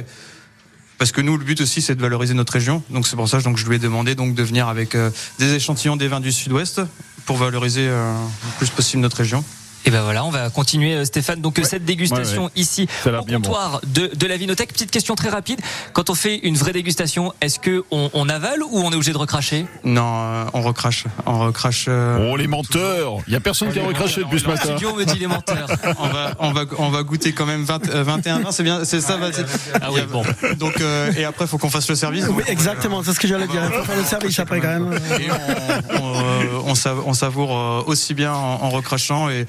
Parce 0.99 1.13
que 1.13 1.21
nous 1.21 1.37
le 1.37 1.45
but 1.45 1.61
aussi 1.61 1.83
c'est 1.83 1.97
de 1.97 2.01
valoriser 2.01 2.35
notre 2.35 2.53
région. 2.53 2.83
Donc 2.91 3.09
c'est 3.09 3.17
pour 3.17 3.29
ça 3.29 3.41
donc 3.41 3.57
je 3.57 3.67
lui 3.67 3.77
ai 3.77 3.81
demandé 3.81 4.15
donc 4.15 4.35
de 4.35 4.43
venir 4.43 4.69
avec 4.69 4.97
des 5.39 5.53
échantillons 5.53 5.97
des 5.97 6.09
vins 6.09 6.21
du 6.21 6.33
Sud-Ouest 6.33 6.81
pour 7.27 7.39
valoriser 7.39 7.87
le 7.89 8.15
plus 8.59 8.71
possible 8.71 9.03
notre 9.03 9.17
région. 9.17 9.45
Et 9.85 9.91
ben 9.91 10.03
voilà, 10.03 10.25
on 10.25 10.31
va 10.31 10.51
continuer 10.51 10.95
euh, 10.95 11.05
Stéphane. 11.05 11.41
Donc 11.41 11.61
cette 11.63 11.85
dégustation 11.85 12.43
Ouais, 12.43 12.47
ouais. 12.49 12.51
ici 12.61 12.89
au 13.07 13.11
bon. 13.11 13.23
comptoir 13.25 13.81
de, 13.87 14.11
de 14.15 14.27
la 14.27 14.37
Vinothèque. 14.37 14.73
Petite 14.73 14.91
question 14.91 15.15
très 15.15 15.29
rapide. 15.31 15.61
Quand 15.93 16.11
on 16.11 16.15
fait 16.15 16.37
une 16.39 16.57
vraie 16.57 16.73
dégustation, 16.73 17.33
est-ce 17.41 17.59
que 17.59 17.85
on, 17.91 18.11
on 18.13 18.29
avale 18.29 18.63
ou 18.63 18.79
on 18.81 18.91
est 18.91 18.95
obligé 18.95 19.13
de 19.13 19.19
recracher? 19.19 19.67
Non, 19.85 20.03
euh, 20.05 20.45
on 20.53 20.61
recrache. 20.63 21.05
On 21.27 21.39
recrache. 21.39 21.87
euh, 21.89 22.31
Oh, 22.31 22.37
les 22.37 22.47
menteurs 22.49 23.19
Il 23.27 23.33
y 23.33 23.37
a 23.37 23.41
personne 23.41 23.73
qui 23.73 23.79
a 23.81 23.85
recraché 23.87 24.23
depuis 24.23 24.41
ce 24.41 24.47
matin. 24.47 24.63
studio 24.65 24.95
me 24.95 25.05
dit 25.05 25.19
les 25.19 25.27
menteurs. 25.27 25.69
on 25.99 26.09
va, 26.09 26.35
on 26.41 26.53
va, 26.53 26.63
on 26.79 26.89
va 26.91 27.03
goûter 27.03 27.33
quand 27.33 27.47
même 27.47 27.63
20, 27.65 27.89
euh, 27.89 28.03
21 28.03 28.41
vins, 28.41 28.53
c'est 28.53 28.63
bien, 28.65 28.85
c'est 28.85 29.01
ça. 29.01 29.19
c'est- 29.33 29.47
Ah 29.81 29.91
oui, 29.93 30.01
bon. 30.11 30.23
Donc 30.59 30.81
euh, 30.81 31.13
et 31.17 31.25
après, 31.25 31.47
faut 31.47 31.59
qu'on 31.59 31.71
fasse 31.71 31.89
le 31.89 31.95
service. 31.95 32.27
Oui, 32.29 32.43
exactement, 32.49 33.03
c'est 33.03 33.13
ce 33.13 33.21
que 33.21 33.29
j'allais 33.29 33.47
dire. 33.47 33.63
Il 33.65 33.73
faut 33.79 33.85
faire 33.85 33.97
le 33.97 34.05
service 34.05 34.39
après 34.39 34.61
quand 34.61 34.69
même. 34.69 34.99
Et 35.21 35.29
on, 35.31 36.03
on, 36.03 36.19
euh, 36.19 36.45
on 36.67 36.75
sav- 36.75 37.03
on 37.07 37.15
savoure 37.15 37.57
euh, 37.57 37.83
aussi 37.87 38.15
bien 38.15 38.33
en, 38.35 38.63
en 38.65 38.69
recrachant 38.71 39.31
et 39.31 39.47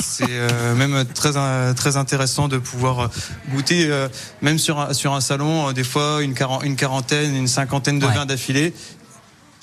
c'est 0.00 0.24
euh, 0.28 0.74
même 0.74 1.04
très 1.14 1.36
euh, 1.36 1.72
très 1.74 1.96
intéressant 1.96 2.48
de 2.48 2.58
pouvoir 2.58 3.00
euh, 3.00 3.08
goûter 3.50 3.86
euh, 3.88 4.08
même 4.42 4.58
sur 4.58 4.78
un, 4.80 4.92
sur 4.92 5.14
un 5.14 5.20
salon 5.20 5.68
euh, 5.68 5.72
des 5.72 5.84
fois 5.84 6.22
une, 6.22 6.34
quaran- 6.34 6.62
une 6.62 6.76
quarantaine 6.76 7.34
une 7.34 7.48
cinquantaine 7.48 7.98
de 7.98 8.06
Ouais. 8.06 8.14
vins 8.14 8.26
d'affilée 8.26 8.72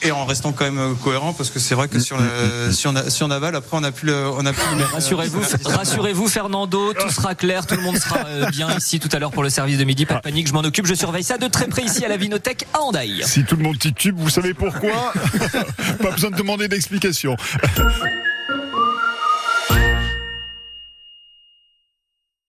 et 0.03 0.11
en 0.11 0.25
restant 0.25 0.51
quand 0.51 0.69
même 0.71 0.95
cohérent 1.03 1.33
parce 1.33 1.49
que 1.49 1.57
c'est 1.59 1.73
vrai 1.73 1.87
que 1.87 1.99
sur 1.99 2.17
le, 2.19 2.71
si 2.71 2.85
on 2.87 2.95
a, 2.95 3.09
si 3.09 3.23
on 3.23 3.31
avale 3.31 3.55
après 3.55 3.75
on 3.77 3.81
n'a 3.81 3.91
plus 3.91 4.05
le, 4.05 4.29
on 4.29 4.45
a 4.45 4.53
plus 4.53 4.61
Rassurez-vous, 4.93 5.41
rassurez-vous, 5.65 6.27
Fernando, 6.27 6.93
tout 6.93 7.09
sera 7.09 7.33
clair, 7.33 7.65
tout 7.65 7.73
le 7.75 7.81
monde 7.81 7.97
sera 7.97 8.19
euh, 8.27 8.45
bien 8.51 8.69
ici 8.77 8.99
tout 8.99 9.09
à 9.11 9.17
l'heure 9.17 9.31
pour 9.31 9.41
le 9.41 9.49
service 9.49 9.79
de 9.79 9.83
midi. 9.85 10.05
Pas 10.05 10.13
de 10.15 10.19
panique, 10.21 10.47
je 10.47 10.53
m'en 10.53 10.59
occupe, 10.59 10.85
je 10.85 10.93
surveille 10.93 11.23
ça 11.23 11.39
de 11.39 11.47
très 11.47 11.65
près 11.65 11.81
ici 11.81 12.05
à 12.05 12.09
la 12.09 12.17
Vinothèque 12.17 12.67
à 12.75 12.81
Andaille. 12.81 13.23
Si 13.25 13.43
tout 13.43 13.55
le 13.55 13.63
monde 13.63 13.79
titube, 13.79 14.15
vous 14.19 14.29
savez 14.29 14.53
pourquoi? 14.53 15.13
Pas 16.03 16.11
besoin 16.11 16.29
de 16.29 16.35
demander 16.35 16.67
d'explication. 16.67 17.35